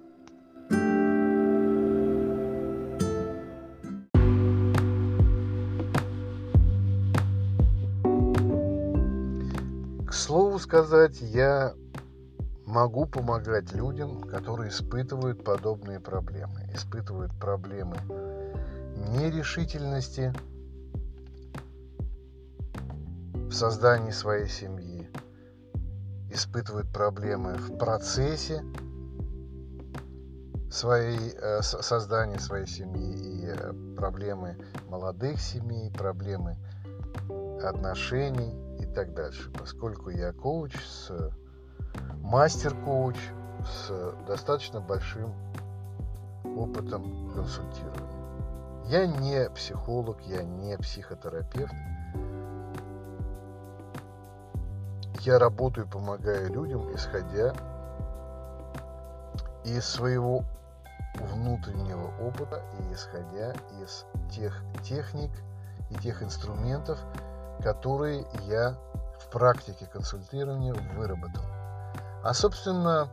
К 10.07 10.13
слову 10.13 10.59
сказать, 10.59 11.21
я 11.21 11.75
могу 12.67 13.07
помогать 13.07 13.73
людям, 13.75 14.23
которые 14.23 14.71
испытывают 14.71 15.45
подобные 15.45 16.01
проблемы. 16.01 16.69
Испытывают 16.75 17.33
проблемы 17.39 17.97
нерешительности 19.11 20.33
в 23.35 23.53
создании 23.53 24.11
своей 24.11 24.49
семьи, 24.49 24.92
испытывают 26.33 26.93
проблемы 26.93 27.55
в 27.55 27.77
процессе 27.77 28.65
своей, 30.71 31.35
э, 31.37 31.61
создания 31.63 32.39
своей 32.39 32.67
семьи 32.67 33.13
и 33.13 33.47
э, 33.47 33.73
проблемы 33.97 34.57
молодых 34.89 35.41
семей, 35.41 35.91
проблемы 35.93 36.57
отношений 37.63 38.55
и 38.81 38.87
так 38.87 39.15
дальше. 39.15 39.51
Поскольку 39.53 40.11
я 40.11 40.33
коуч 40.33 40.75
с 40.77 41.11
мастер-коуч 42.23 43.17
с 43.65 44.15
достаточно 44.27 44.81
большим 44.81 45.33
опытом 46.57 47.31
консультирования. 47.35 48.23
Я 48.87 49.07
не 49.07 49.49
психолог, 49.51 50.21
я 50.23 50.43
не 50.43 50.77
психотерапевт. 50.79 51.75
Я 55.25 55.39
работаю, 55.39 55.87
помогаю 55.87 56.53
людям, 56.53 56.93
исходя 56.97 57.55
из 59.63 59.87
своего 59.87 60.43
внутреннего 61.15 62.11
опыта 62.21 62.61
и 62.81 62.93
исходя 62.93 63.53
из 63.81 64.05
тех 64.35 64.61
техник 64.83 65.31
и 65.91 65.95
тех 65.95 66.25
инструментов, 66.25 66.99
которые 67.63 68.27
я 68.49 68.77
в 69.21 69.31
практике 69.31 69.87
консультирования 69.87 70.75
выработал. 70.97 71.45
А, 72.25 72.35
собственно, 72.35 73.09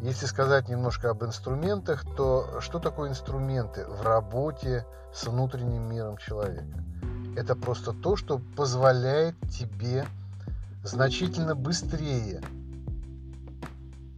если 0.00 0.26
сказать 0.26 0.68
немножко 0.68 1.10
об 1.10 1.22
инструментах, 1.22 2.04
то 2.16 2.60
что 2.60 2.80
такое 2.80 3.08
инструменты 3.08 3.86
в 3.86 4.02
работе 4.02 4.84
с 5.14 5.24
внутренним 5.28 5.88
миром 5.88 6.16
человека? 6.16 6.82
Это 7.36 7.54
просто 7.54 7.92
то, 7.92 8.16
что 8.16 8.40
позволяет 8.56 9.36
тебе 9.42 10.04
значительно 10.82 11.54
быстрее 11.54 12.42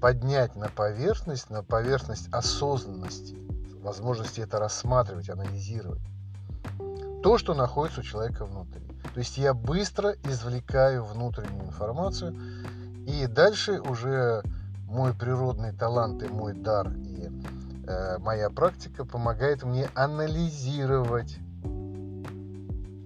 поднять 0.00 0.56
на 0.56 0.68
поверхность, 0.68 1.50
на 1.50 1.62
поверхность 1.62 2.28
осознанности, 2.32 3.36
возможности 3.82 4.40
это 4.40 4.58
рассматривать, 4.58 5.30
анализировать, 5.30 6.02
то, 7.22 7.38
что 7.38 7.54
находится 7.54 8.00
у 8.00 8.04
человека 8.04 8.44
внутри. 8.44 8.82
То 9.14 9.20
есть 9.20 9.38
я 9.38 9.54
быстро 9.54 10.14
извлекаю 10.24 11.04
внутреннюю 11.04 11.66
информацию, 11.66 12.36
и 13.06 13.26
дальше 13.26 13.80
уже 13.80 14.42
мой 14.86 15.14
природный 15.14 15.72
талант 15.72 16.22
и 16.22 16.28
мой 16.28 16.54
дар 16.54 16.90
и 16.92 17.28
э, 17.86 18.18
моя 18.18 18.50
практика 18.50 19.04
помогает 19.04 19.62
мне 19.62 19.88
анализировать 19.94 21.38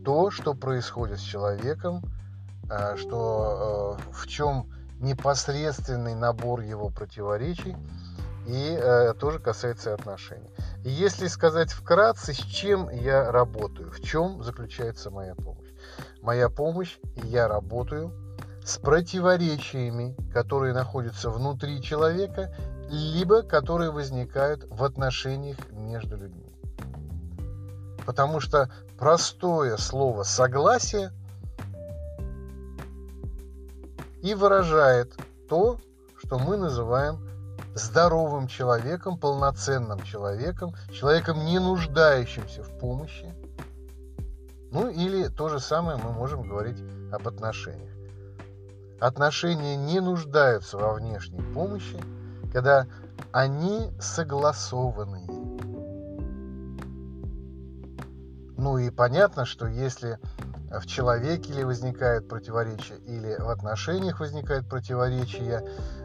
то, 0.05 0.31
что 0.31 0.55
происходит 0.55 1.19
с 1.19 1.23
человеком, 1.23 2.03
что 2.97 3.99
э, 3.99 4.11
в 4.12 4.27
чем 4.27 4.71
непосредственный 5.01 6.14
набор 6.14 6.61
его 6.61 6.89
противоречий 6.89 7.77
и 8.47 8.79
э, 8.81 9.14
тоже 9.14 9.39
касается 9.39 9.93
отношений. 9.93 10.51
И 10.85 10.91
если 10.91 11.27
сказать 11.27 11.73
вкратце, 11.73 12.33
с 12.33 12.37
чем 12.37 12.89
я 12.91 13.31
работаю, 13.31 13.91
в 13.91 14.01
чем 14.03 14.43
заключается 14.43 15.11
моя 15.11 15.35
помощь. 15.35 15.69
Моя 16.23 16.49
помощь, 16.49 16.99
я 17.25 17.49
работаю 17.49 18.12
с 18.64 18.79
противоречиями, 18.79 20.17
которые 20.33 20.75
находятся 20.75 21.31
внутри 21.31 21.83
человека, 21.83 22.55
либо 22.89 23.43
которые 23.43 23.91
возникают 23.91 24.64
в 24.71 24.85
отношениях 24.85 25.57
между 25.73 26.17
людьми. 26.17 26.53
Потому 28.05 28.39
что 28.39 28.71
простое 28.97 29.77
слово 29.77 30.23
«согласие» 30.23 31.11
и 34.27 34.35
выражает 34.35 35.16
то, 35.49 35.79
что 36.18 36.41
мы 36.41 36.57
называем 36.57 37.20
здоровым 37.77 38.49
человеком, 38.49 39.18
полноценным 39.18 40.03
человеком, 40.03 40.74
человеком, 40.91 41.45
не 41.45 41.61
нуждающимся 41.61 42.64
в 42.64 42.77
помощи. 42.77 43.33
Ну 44.72 44.91
или 44.91 45.29
то 45.29 45.49
же 45.49 45.61
самое 45.61 45.97
мы 45.97 46.11
можем 46.11 46.43
говорить 46.43 46.83
об 47.12 47.29
отношениях. 47.29 47.95
Отношения 48.99 49.77
не 49.77 50.01
нуждаются 50.01 50.77
во 50.77 50.95
внешней 50.95 51.43
помощи, 51.55 52.01
когда 52.53 52.89
они 53.31 53.93
согласованные. 54.01 55.29
Ну 58.59 58.79
и 58.79 58.91
понятно, 58.91 59.45
что 59.45 59.68
если 59.68 60.18
в 60.71 60.87
человеке 60.87 61.53
или 61.53 61.62
возникает 61.62 62.29
противоречие, 62.29 62.99
или 62.99 63.37
в 63.39 63.49
отношениях 63.49 64.21
возникает 64.21 64.69
противоречие, 64.69 65.62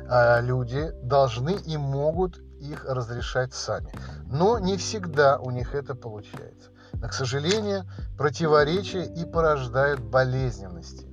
а 0.07 0.39
люди 0.39 0.91
должны 1.03 1.51
и 1.53 1.77
могут 1.77 2.39
их 2.59 2.85
разрешать 2.85 3.53
сами. 3.53 3.91
Но 4.25 4.59
не 4.59 4.77
всегда 4.77 5.39
у 5.39 5.51
них 5.51 5.73
это 5.73 5.95
получается. 5.95 6.69
Но, 6.93 7.07
к 7.07 7.13
сожалению, 7.13 7.85
противоречия 8.17 9.03
и 9.03 9.25
порождают 9.25 9.99
болезненности. 9.99 11.07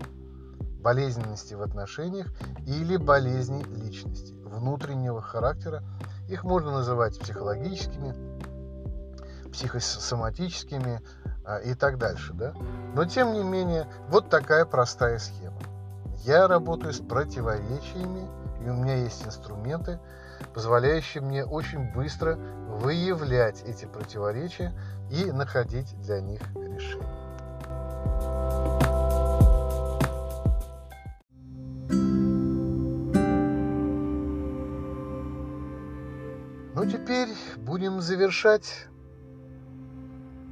Болезненности 0.83 1.55
в 1.55 1.63
отношениях 1.63 2.27
или 2.67 2.97
болезни 2.97 3.65
личности, 3.65 4.35
внутреннего 4.45 5.23
характера. 5.23 5.83
Их 6.29 6.45
можно 6.45 6.71
называть 6.71 7.19
психологическими, 7.19 8.28
психосоматическими 9.49 11.01
а, 11.45 11.59
и 11.59 11.75
так 11.75 11.99
дальше. 11.99 12.33
Да? 12.35 12.55
Но, 12.95 13.05
тем 13.05 13.33
не 13.33 13.43
менее, 13.43 13.87
вот 14.09 14.29
такая 14.29 14.65
простая 14.65 15.19
схема. 15.19 15.59
Я 16.25 16.47
работаю 16.47 16.93
с 16.93 17.01
противоречиями, 17.01 18.29
и 18.65 18.69
у 18.69 18.75
меня 18.75 18.97
есть 18.97 19.27
инструменты, 19.27 19.99
позволяющие 20.53 21.23
мне 21.23 21.45
очень 21.45 21.93
быстро 21.93 22.37
выявлять 22.37 23.63
эти 23.63 23.87
противоречия 23.87 24.73
и 25.11 25.31
находить 25.33 25.99
для 26.01 26.21
них 26.21 26.41
решение. 26.55 27.29
Ну, 36.75 36.87
теперь 36.87 37.29
будем 37.57 38.01
завершать 38.01 38.87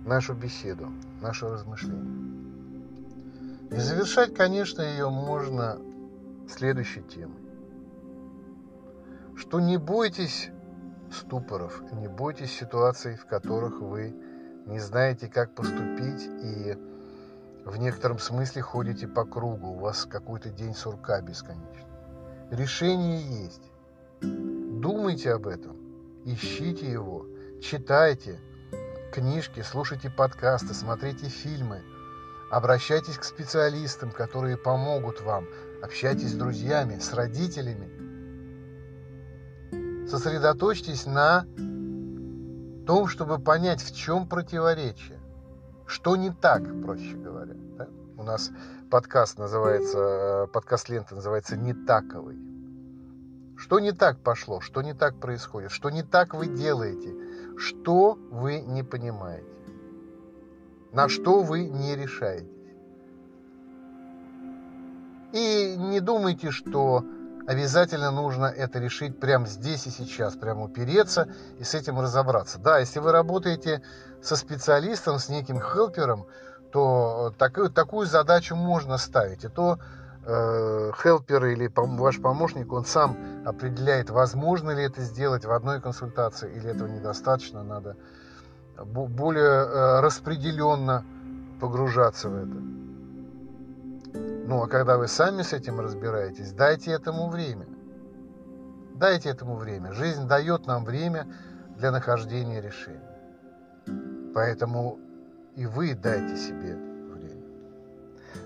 нашу 0.06 0.34
беседу, 0.34 0.88
наше 1.20 1.48
размышление. 1.48 2.36
И 3.70 3.76
завершать, 3.76 4.34
конечно, 4.34 4.80
ее 4.80 5.10
можно 5.10 5.78
следующей 6.48 7.02
темой. 7.02 7.42
Что 9.36 9.60
не 9.60 9.76
бойтесь 9.76 10.50
ступоров, 11.12 11.82
не 11.92 12.08
бойтесь 12.08 12.52
ситуаций, 12.52 13.16
в 13.16 13.26
которых 13.26 13.80
вы 13.80 14.14
не 14.66 14.78
знаете, 14.78 15.28
как 15.28 15.54
поступить, 15.54 16.28
и 16.42 16.76
в 17.64 17.76
некотором 17.78 18.18
смысле 18.18 18.62
ходите 18.62 19.08
по 19.08 19.24
кругу, 19.24 19.70
у 19.70 19.78
вас 19.78 20.06
какой-то 20.06 20.50
день 20.50 20.74
сурка 20.74 21.20
бесконечный. 21.20 21.84
Решение 22.50 23.44
есть. 23.44 23.72
Думайте 24.20 25.32
об 25.32 25.48
этом, 25.48 25.76
ищите 26.24 26.90
его, 26.90 27.26
читайте 27.60 28.38
книжки, 29.16 29.62
слушайте 29.62 30.10
подкасты, 30.10 30.74
смотрите 30.74 31.28
фильмы, 31.28 31.82
обращайтесь 32.50 33.16
к 33.16 33.24
специалистам, 33.24 34.10
которые 34.10 34.58
помогут 34.58 35.22
вам, 35.22 35.46
общайтесь 35.82 36.32
с 36.32 36.34
друзьями, 36.34 36.98
с 36.98 37.14
родителями. 37.14 37.88
Сосредоточьтесь 40.06 41.06
на 41.06 41.46
том, 42.86 43.08
чтобы 43.08 43.38
понять, 43.38 43.80
в 43.80 43.96
чем 43.96 44.28
противоречие. 44.28 45.18
Что 45.86 46.16
не 46.16 46.30
так, 46.30 46.62
проще 46.82 47.16
говоря. 47.16 47.54
Да? 47.78 47.88
У 48.18 48.22
нас 48.22 48.50
подкаст 48.90 49.38
называется, 49.38 50.46
подкаст 50.52 50.90
лента 50.90 51.14
называется 51.14 51.56
«Не 51.56 51.72
таковый». 51.72 52.36
Что 53.56 53.80
не 53.80 53.92
так 53.92 54.18
пошло, 54.18 54.60
что 54.60 54.82
не 54.82 54.92
так 54.92 55.18
происходит, 55.18 55.70
что 55.70 55.88
не 55.88 56.02
так 56.02 56.34
вы 56.34 56.48
делаете, 56.48 57.25
что 57.58 58.18
вы 58.30 58.60
не 58.60 58.82
понимаете, 58.82 59.46
на 60.92 61.08
что 61.08 61.42
вы 61.42 61.68
не 61.68 61.96
решаетесь. 61.96 62.50
И 65.32 65.74
не 65.76 66.00
думайте, 66.00 66.50
что 66.50 67.04
обязательно 67.46 68.10
нужно 68.10 68.46
это 68.46 68.78
решить 68.78 69.18
прямо 69.20 69.46
здесь 69.46 69.86
и 69.86 69.90
сейчас, 69.90 70.34
прямо 70.36 70.64
упереться 70.64 71.28
и 71.58 71.64
с 71.64 71.74
этим 71.74 72.00
разобраться. 72.00 72.58
Да, 72.58 72.78
если 72.78 73.00
вы 73.00 73.12
работаете 73.12 73.82
со 74.22 74.36
специалистом, 74.36 75.18
с 75.18 75.28
неким 75.28 75.60
хелпером, 75.60 76.26
то 76.72 77.34
такую, 77.38 77.70
такую 77.70 78.06
задачу 78.06 78.56
можно 78.56 78.98
ставить. 78.98 79.44
И 79.44 79.48
то 79.48 79.78
э, 80.26 80.92
хелпер 81.02 81.46
или 81.46 81.70
ваш 81.74 82.20
помощник, 82.20 82.72
он 82.72 82.84
сам 82.84 83.16
определяет, 83.44 84.10
возможно 84.10 84.72
ли 84.72 84.82
это 84.82 85.02
сделать 85.02 85.44
в 85.44 85.52
одной 85.52 85.80
консультации 85.80 86.52
или 86.52 86.70
этого 86.70 86.88
недостаточно, 86.88 87.62
надо 87.62 87.96
более 88.84 89.44
э, 89.44 90.00
распределенно 90.00 91.04
погружаться 91.60 92.28
в 92.28 92.34
это. 92.36 92.76
Ну, 94.48 94.62
а 94.62 94.68
когда 94.68 94.96
вы 94.96 95.08
сами 95.08 95.42
с 95.42 95.52
этим 95.52 95.80
разбираетесь, 95.80 96.52
дайте 96.52 96.92
этому 96.92 97.28
время. 97.28 97.66
Дайте 98.94 99.30
этому 99.30 99.56
время. 99.56 99.92
Жизнь 99.92 100.26
дает 100.26 100.66
нам 100.66 100.84
время 100.84 101.26
для 101.76 101.90
нахождения 101.90 102.60
решений. 102.60 103.00
Поэтому 104.34 104.98
и 105.56 105.66
вы 105.66 105.94
дайте 105.94 106.36
себе. 106.36 106.85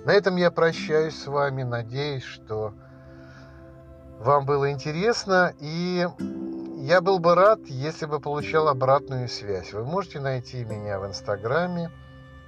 На 0.04 0.12
этом 0.12 0.36
я 0.36 0.50
прощаюсь 0.50 1.16
с 1.16 1.26
вами. 1.26 1.62
Надеюсь, 1.62 2.24
что 2.24 2.74
вам 4.18 4.46
было 4.46 4.70
интересно. 4.70 5.54
И 5.60 6.06
я 6.78 7.00
был 7.00 7.18
бы 7.18 7.34
рад, 7.34 7.60
если 7.66 8.06
бы 8.06 8.20
получал 8.20 8.68
обратную 8.68 9.28
связь. 9.28 9.72
Вы 9.72 9.84
можете 9.84 10.20
найти 10.20 10.64
меня 10.64 10.98
в 10.98 11.06
Инстаграме 11.06 11.90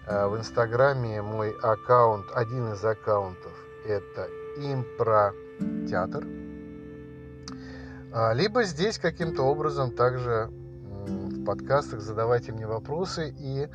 Э, 0.06 0.26
в 0.26 0.36
Инстаграме 0.36 1.22
мой 1.22 1.54
аккаунт, 1.62 2.26
один 2.34 2.72
из 2.72 2.84
аккаунтов, 2.84 3.52
это 3.86 4.28
импротеатр. 4.56 6.26
А, 8.12 8.32
либо 8.32 8.64
здесь 8.64 8.98
каким-то 8.98 9.42
образом 9.42 9.92
также 9.92 10.48
в 10.50 11.44
подкастах 11.44 12.00
задавайте 12.00 12.52
мне 12.52 12.66
вопросы 12.66 13.32
и 13.38 13.68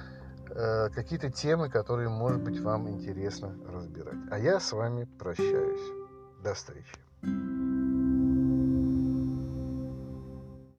э, 0.58 0.90
какие-то 0.90 1.30
темы, 1.30 1.70
которые, 1.70 2.10
может 2.10 2.42
быть, 2.42 2.60
вам 2.60 2.90
интересно 2.90 3.56
разбирать. 3.72 4.18
А 4.32 4.40
я 4.40 4.60
с 4.60 4.72
вами 4.72 5.08
прощаюсь. 5.18 5.94
До 6.44 6.54
встречи. 6.54 7.87